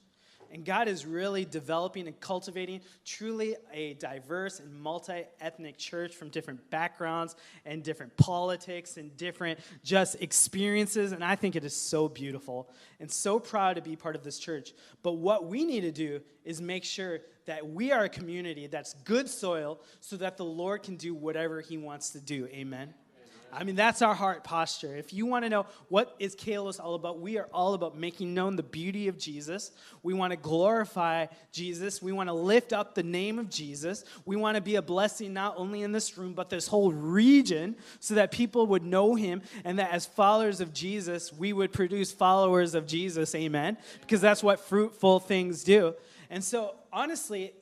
And 0.53 0.65
God 0.65 0.89
is 0.89 1.07
really 1.07 1.45
developing 1.45 2.07
and 2.07 2.19
cultivating 2.21 2.81
truly 3.05 3.57
a 3.73 3.95
diverse 3.95 4.61
and 4.61 4.73
multi 4.73 5.25
ethnic 5.41 5.79
church 5.79 6.15
from 6.15 6.29
different 6.29 6.69
backgrounds 6.71 7.35
and 7.65 7.83
different 7.83 8.17
politics 8.17 8.97
and 8.97 9.17
different 9.17 9.61
just 9.83 10.21
experiences. 10.21 11.13
And 11.13 11.25
I 11.25 11.35
think 11.35 11.57
it 11.57 11.65
is 11.65 11.75
so 11.75 12.09
beautiful 12.09 12.69
and 13.01 13.11
so 13.11 13.39
proud 13.39 13.77
to 13.77 13.83
be 13.83 13.97
part 13.97 14.17
of 14.17 14.23
this 14.23 14.39
church. 14.39 14.73
But 15.03 15.13
what 15.13 15.47
we 15.47 15.65
need 15.65 15.83
to 15.83 15.93
do 15.93 16.21
is 16.45 16.61
make 16.61 16.85
sure 16.85 17.21
that 17.47 17.67
we 17.69 17.93
are 17.93 18.05
a 18.05 18.09
community 18.09 18.67
that's 18.67 18.95
good 19.05 19.29
soil 19.29 19.81
so 20.01 20.17
that 20.17 20.37
the 20.37 20.45
Lord 20.45 20.83
can 20.83 20.97
do 20.97 21.15
whatever 21.15 21.61
He 21.61 21.79
wants 21.79 22.11
to 22.11 22.21
do. 22.21 22.47
Amen. 22.47 22.95
I 23.57 23.65
mean, 23.65 23.77
that's 23.77 24.03
our 24.03 24.15
heart 24.15 24.43
posture. 24.43 24.97
If 24.97 25.13
you 25.13 25.27
want 25.27 25.45
to 25.45 25.49
know 25.49 25.67
what 25.89 26.15
is 26.19 26.35
Kalos 26.35 26.81
all 26.81 26.95
about, 26.95 27.21
we 27.21 27.39
are 27.39 27.49
all 27.53 27.75
about 27.75 27.97
making 27.97 28.35
known 28.35 28.57
the 28.57 28.63
beauty 28.63 29.09
of 29.09 29.17
Jesus. 29.17 29.71
We 30.03 30.13
want 30.13 30.33
to 30.33 30.37
glorify 30.37 31.27
Jesus. 31.53 32.03
We 32.03 32.13
want 32.13 32.29
to 32.29 32.33
lift 32.33 32.73
up 32.73 32.95
the 32.95 33.03
name 33.03 33.39
of 33.39 33.49
Jesus. 33.49 34.05
We 34.27 34.37
want 34.37 34.57
to 34.57 34.61
be 34.61 34.75
a 34.75 34.83
blessing 34.83 35.33
not 35.33 35.55
only 35.57 35.83
in 35.83 35.93
this 35.93 36.19
room, 36.19 36.35
but 36.35 36.51
this 36.51 36.67
whole 36.67 36.93
region 36.93 37.77
so 38.01 38.15
that 38.15 38.33
people 38.33 38.67
would 38.67 38.83
know 38.83 39.15
him 39.15 39.43
and 39.65 39.79
that 39.79 39.93
as 39.93 40.05
followers 40.05 40.61
of 40.61 40.75
Jesus, 40.75 41.33
we 41.33 41.53
would 41.53 41.73
produce 41.73 42.11
followers 42.11 42.75
of 42.75 42.87
Jesus. 42.87 43.35
Amen. 43.35 43.77
Because 44.01 44.21
that's 44.21 44.43
what 44.43 44.61
fruitful 44.61 45.21
things 45.21 45.63
do. 45.63 45.95
And 46.29 46.43
so, 46.43 46.75
honestly, 46.93 47.53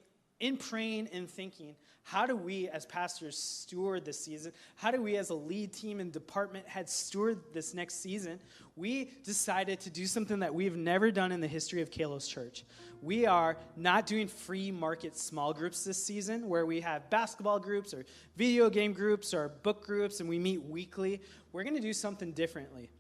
in 0.41 0.57
praying 0.57 1.09
and 1.13 1.29
thinking, 1.29 1.77
how 2.05 2.27
do 2.27 2.37
we 2.37 2.69
as 2.69 2.85
pastors 2.85 3.39
steward 3.39 4.05
this 4.05 4.19
season? 4.19 4.53
How 4.75 4.91
do 4.91 5.01
we 5.01 5.17
as 5.17 5.31
a 5.31 5.35
lead 5.35 5.73
team 5.73 6.01
and 6.01 6.13
department 6.13 6.67
head 6.67 6.89
steward 6.89 7.41
this 7.53 7.75
next 7.75 8.03
season? 8.03 8.41
We 8.77 9.11
decided 9.25 9.81
to 9.81 9.91
do 9.91 10.07
something 10.07 10.41
that 10.41 10.55
we've 10.55 10.77
never 10.77 11.11
done 11.11 11.33
in 11.33 11.41
the 11.41 11.49
history 11.49 11.81
of 11.81 11.91
Kalos 11.91 12.29
Church. 12.29 12.65
We 13.01 13.27
are 13.27 13.57
not 13.77 14.07
doing 14.07 14.29
free 14.29 14.71
market 14.71 15.17
small 15.17 15.53
groups 15.53 15.85
this 15.85 16.05
season 16.05 16.49
where 16.49 16.67
we 16.67 16.81
have 16.81 17.09
basketball 17.09 17.59
groups 17.59 17.95
or 17.95 18.05
video 18.37 18.69
game 18.69 18.93
groups 18.93 19.33
or 19.33 19.49
book 19.63 19.87
groups 19.87 20.21
and 20.21 20.29
we 20.29 20.39
meet 20.39 20.63
weekly. 20.63 21.21
We're 21.53 21.65
going 21.65 21.77
to 21.77 21.81
do 21.81 21.93
something 21.93 22.33
differently. 22.33 22.91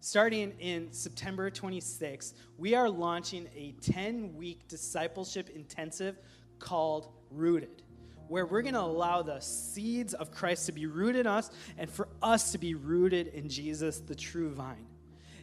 Starting 0.00 0.52
in 0.60 0.92
September 0.92 1.50
26th, 1.50 2.34
we 2.58 2.74
are 2.74 2.88
launching 2.88 3.48
a 3.56 3.72
10 3.82 4.36
week 4.36 4.68
discipleship 4.68 5.50
intensive 5.50 6.16
called 6.58 7.08
Rooted 7.30 7.82
where 8.28 8.46
we're 8.46 8.62
going 8.62 8.74
to 8.74 8.80
allow 8.80 9.22
the 9.22 9.40
seeds 9.40 10.14
of 10.14 10.30
Christ 10.30 10.66
to 10.66 10.72
be 10.72 10.86
rooted 10.86 11.20
in 11.20 11.26
us 11.26 11.50
and 11.78 11.90
for 11.90 12.08
us 12.22 12.52
to 12.52 12.58
be 12.58 12.74
rooted 12.74 13.28
in 13.28 13.48
Jesus, 13.48 14.00
the 14.00 14.14
true 14.14 14.50
vine. 14.50 14.86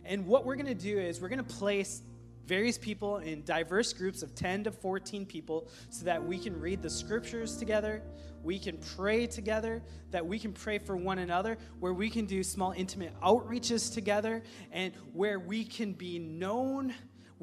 And 0.06 0.26
what 0.26 0.46
we're 0.46 0.56
going 0.56 0.66
to 0.66 0.74
do 0.74 1.00
is 1.00 1.22
we're 1.22 1.30
going 1.30 1.44
to 1.44 1.56
place 1.56 2.02
various 2.46 2.78
people 2.78 3.18
in 3.18 3.44
diverse 3.44 3.94
groups 3.94 4.22
of 4.22 4.36
10 4.36 4.66
to 4.66 4.72
14 4.72 5.26
people 5.26 5.70
so 5.90 6.06
that 6.06 6.24
we 6.24 6.38
can 6.38 6.60
read 6.60 6.82
the 6.82 6.90
scriptures 6.90 7.56
together, 7.56 8.02
we 8.44 8.60
can 8.60 8.78
pray 8.96 9.26
together, 9.26 9.82
that 10.12 10.26
we 10.26 10.38
can 10.38 10.52
pray 10.52 10.78
for 10.78 10.98
one 10.98 11.20
another, 11.20 11.58
where 11.80 11.94
we 11.94 12.10
can 12.10 12.26
do 12.26 12.44
small 12.44 12.74
intimate 12.74 13.18
outreaches 13.22 13.94
together, 13.94 14.44
and 14.72 14.94
where 15.14 15.40
we 15.40 15.64
can 15.64 15.94
be 15.94 16.20
known 16.20 16.94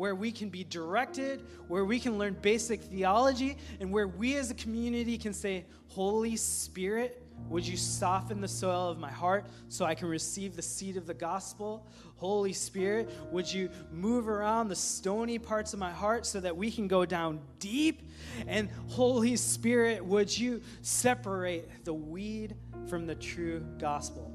where 0.00 0.14
we 0.14 0.32
can 0.32 0.48
be 0.48 0.64
directed, 0.64 1.44
where 1.68 1.84
we 1.84 2.00
can 2.00 2.16
learn 2.16 2.34
basic 2.40 2.80
theology, 2.80 3.58
and 3.80 3.92
where 3.92 4.08
we 4.08 4.34
as 4.36 4.50
a 4.50 4.54
community 4.54 5.18
can 5.18 5.34
say, 5.34 5.62
Holy 5.88 6.36
Spirit, 6.36 7.22
would 7.50 7.66
you 7.66 7.76
soften 7.76 8.40
the 8.40 8.48
soil 8.48 8.88
of 8.88 8.98
my 8.98 9.10
heart 9.10 9.44
so 9.68 9.84
I 9.84 9.94
can 9.94 10.08
receive 10.08 10.56
the 10.56 10.62
seed 10.62 10.96
of 10.96 11.06
the 11.06 11.12
gospel? 11.12 11.86
Holy 12.16 12.54
Spirit, 12.54 13.10
would 13.30 13.52
you 13.52 13.68
move 13.92 14.26
around 14.26 14.68
the 14.68 14.76
stony 14.76 15.38
parts 15.38 15.74
of 15.74 15.78
my 15.78 15.92
heart 15.92 16.24
so 16.24 16.40
that 16.40 16.56
we 16.56 16.70
can 16.70 16.88
go 16.88 17.04
down 17.04 17.38
deep? 17.58 18.00
And 18.46 18.70
Holy 18.88 19.36
Spirit, 19.36 20.02
would 20.02 20.36
you 20.36 20.62
separate 20.80 21.84
the 21.84 21.92
weed 21.92 22.56
from 22.88 23.06
the 23.06 23.16
true 23.16 23.62
gospel? 23.76 24.34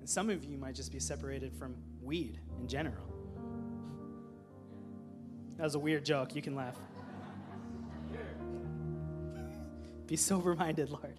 And 0.00 0.08
some 0.08 0.30
of 0.30 0.42
you 0.42 0.56
might 0.56 0.74
just 0.74 0.90
be 0.90 1.00
separated 1.00 1.52
from 1.52 1.76
weed 2.00 2.40
in 2.58 2.66
general. 2.66 3.13
That 5.56 5.64
was 5.64 5.74
a 5.74 5.78
weird 5.78 6.04
joke. 6.04 6.34
You 6.34 6.42
can 6.42 6.54
laugh. 6.54 6.76
Be 10.06 10.16
sober 10.16 10.54
minded, 10.54 10.90
Lord. 10.90 11.16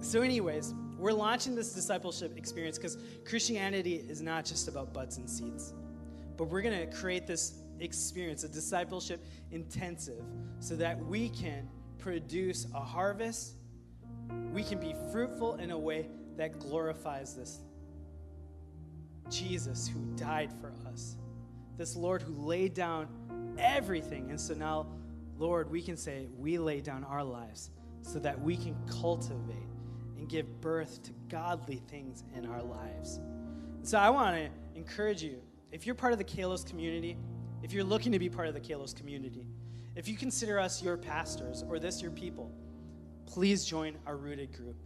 so, 0.00 0.20
anyways, 0.20 0.74
we're 0.98 1.12
launching 1.12 1.54
this 1.54 1.72
discipleship 1.72 2.36
experience 2.36 2.76
because 2.76 2.98
Christianity 3.24 4.04
is 4.08 4.20
not 4.20 4.44
just 4.44 4.68
about 4.68 4.92
buds 4.92 5.16
and 5.16 5.28
seeds, 5.28 5.72
but 6.36 6.44
we're 6.44 6.62
going 6.62 6.78
to 6.78 6.96
create 6.96 7.26
this 7.26 7.54
experience, 7.80 8.44
a 8.44 8.48
discipleship 8.48 9.24
intensive, 9.50 10.22
so 10.58 10.76
that 10.76 11.02
we 11.06 11.28
can 11.30 11.68
produce 11.98 12.66
a 12.74 12.80
harvest. 12.80 13.54
We 14.52 14.62
can 14.62 14.78
be 14.78 14.94
fruitful 15.12 15.54
in 15.56 15.70
a 15.70 15.78
way 15.78 16.08
that 16.36 16.58
glorifies 16.58 17.34
this 17.34 17.60
Jesus 19.30 19.88
who 19.88 20.00
died 20.16 20.52
for 20.60 20.72
us 20.90 21.16
this 21.76 21.96
Lord 21.96 22.22
who 22.22 22.32
laid 22.34 22.74
down 22.74 23.08
everything. 23.58 24.30
And 24.30 24.40
so 24.40 24.54
now, 24.54 24.86
Lord, 25.38 25.70
we 25.70 25.82
can 25.82 25.96
say, 25.96 26.28
we 26.38 26.58
lay 26.58 26.80
down 26.80 27.04
our 27.04 27.24
lives 27.24 27.70
so 28.02 28.18
that 28.20 28.40
we 28.40 28.56
can 28.56 28.76
cultivate 28.86 29.68
and 30.18 30.28
give 30.28 30.60
birth 30.60 31.02
to 31.02 31.10
godly 31.28 31.82
things 31.88 32.24
in 32.34 32.46
our 32.46 32.62
lives. 32.62 33.18
And 33.78 33.88
so 33.88 33.98
I 33.98 34.10
want 34.10 34.36
to 34.36 34.78
encourage 34.78 35.22
you 35.22 35.40
if 35.72 35.86
you're 35.86 35.94
part 35.94 36.12
of 36.12 36.18
the 36.18 36.24
Kalos 36.24 36.64
community, 36.64 37.16
if 37.62 37.72
you're 37.72 37.84
looking 37.84 38.12
to 38.12 38.18
be 38.18 38.28
part 38.28 38.46
of 38.46 38.54
the 38.54 38.60
Kalos 38.60 38.94
community, 38.94 39.46
if 39.96 40.08
you 40.08 40.16
consider 40.16 40.58
us 40.58 40.82
your 40.82 40.96
pastors 40.96 41.64
or 41.68 41.78
this 41.78 42.00
your 42.00 42.10
people, 42.10 42.52
please 43.26 43.64
join 43.64 43.96
our 44.06 44.16
rooted 44.16 44.52
group 44.52 44.76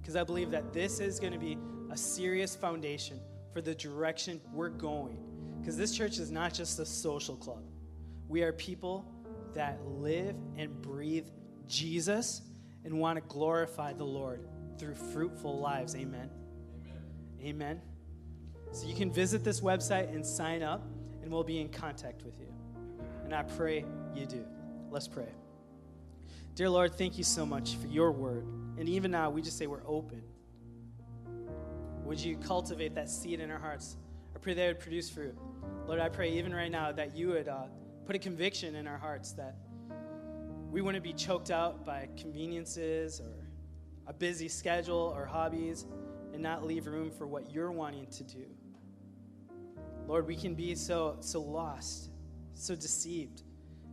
because 0.00 0.16
I 0.16 0.24
believe 0.24 0.50
that 0.50 0.72
this 0.72 1.00
is 1.00 1.20
going 1.20 1.32
to 1.32 1.38
be 1.38 1.58
a 1.90 1.96
serious 1.96 2.56
foundation 2.56 3.20
for 3.52 3.60
the 3.60 3.74
direction 3.74 4.40
we're 4.52 4.68
going 4.68 5.27
because 5.60 5.76
this 5.76 5.96
church 5.96 6.18
is 6.18 6.30
not 6.30 6.54
just 6.54 6.78
a 6.78 6.86
social 6.86 7.36
club. 7.36 7.62
We 8.28 8.42
are 8.42 8.52
people 8.52 9.10
that 9.54 9.80
live 9.84 10.36
and 10.56 10.80
breathe 10.82 11.26
Jesus 11.66 12.42
and 12.84 12.98
want 12.98 13.16
to 13.16 13.22
glorify 13.28 13.92
the 13.92 14.04
Lord 14.04 14.46
through 14.78 14.94
fruitful 14.94 15.58
lives. 15.60 15.94
Amen. 15.94 16.30
Amen. 16.86 17.02
Amen. 17.42 17.82
So 18.72 18.86
you 18.86 18.94
can 18.94 19.12
visit 19.12 19.44
this 19.44 19.60
website 19.60 20.14
and 20.14 20.24
sign 20.24 20.62
up, 20.62 20.86
and 21.22 21.30
we'll 21.30 21.44
be 21.44 21.60
in 21.60 21.68
contact 21.68 22.22
with 22.22 22.38
you. 22.38 22.52
And 23.24 23.34
I 23.34 23.42
pray 23.42 23.84
you 24.14 24.26
do. 24.26 24.44
Let's 24.90 25.08
pray. 25.08 25.28
Dear 26.54 26.70
Lord, 26.70 26.94
thank 26.94 27.18
you 27.18 27.24
so 27.24 27.46
much 27.46 27.76
for 27.76 27.86
your 27.86 28.10
word. 28.10 28.44
And 28.78 28.88
even 28.88 29.10
now, 29.10 29.30
we 29.30 29.42
just 29.42 29.58
say 29.58 29.66
we're 29.66 29.86
open. 29.86 30.22
Would 32.04 32.20
you 32.20 32.36
cultivate 32.38 32.94
that 32.94 33.10
seed 33.10 33.40
in 33.40 33.50
our 33.50 33.58
hearts? 33.58 33.96
I 34.38 34.40
pray 34.40 34.52
it 34.52 34.68
would 34.68 34.78
produce 34.78 35.10
fruit. 35.10 35.36
Lord, 35.84 35.98
I 35.98 36.08
pray 36.08 36.30
even 36.30 36.54
right 36.54 36.70
now 36.70 36.92
that 36.92 37.16
you 37.16 37.30
would 37.30 37.48
uh, 37.48 37.64
put 38.06 38.14
a 38.14 38.20
conviction 38.20 38.76
in 38.76 38.86
our 38.86 38.96
hearts 38.96 39.32
that 39.32 39.56
we 40.70 40.80
wouldn't 40.80 41.02
be 41.02 41.12
choked 41.12 41.50
out 41.50 41.84
by 41.84 42.08
conveniences 42.16 43.20
or 43.20 43.48
a 44.06 44.12
busy 44.12 44.46
schedule 44.46 45.12
or 45.16 45.26
hobbies 45.26 45.86
and 46.32 46.40
not 46.40 46.64
leave 46.64 46.86
room 46.86 47.10
for 47.10 47.26
what 47.26 47.50
you're 47.52 47.72
wanting 47.72 48.06
to 48.06 48.22
do. 48.22 48.44
Lord, 50.06 50.24
we 50.24 50.36
can 50.36 50.54
be 50.54 50.76
so 50.76 51.16
so 51.18 51.40
lost, 51.40 52.10
so 52.54 52.76
deceived. 52.76 53.42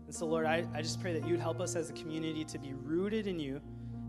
And 0.06 0.14
so, 0.14 0.28
Lord, 0.28 0.46
I, 0.46 0.64
I 0.76 0.84
just 0.84 1.02
pray 1.02 1.20
that 1.20 1.28
you'd 1.28 1.40
help 1.40 1.60
us 1.60 1.76
as 1.76 1.90
a 1.90 1.94
community 1.94 2.46
to 2.46 2.60
be 2.60 2.74
rooted 2.76 3.26
in 3.26 3.40
you, 3.40 3.62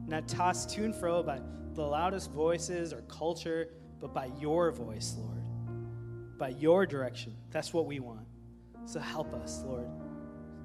not 0.06 0.28
tossed 0.28 0.68
to 0.74 0.84
and 0.84 0.94
fro 0.94 1.22
by 1.22 1.40
the 1.72 1.82
loudest 1.82 2.30
voices 2.30 2.92
or 2.92 3.00
culture, 3.08 3.70
but 4.00 4.12
by 4.12 4.28
your 4.38 4.70
voice, 4.70 5.16
Lord, 5.16 5.45
by 6.38 6.48
your 6.48 6.86
direction. 6.86 7.34
That's 7.50 7.72
what 7.72 7.86
we 7.86 8.00
want. 8.00 8.26
So 8.84 9.00
help 9.00 9.32
us, 9.34 9.62
Lord, 9.66 9.88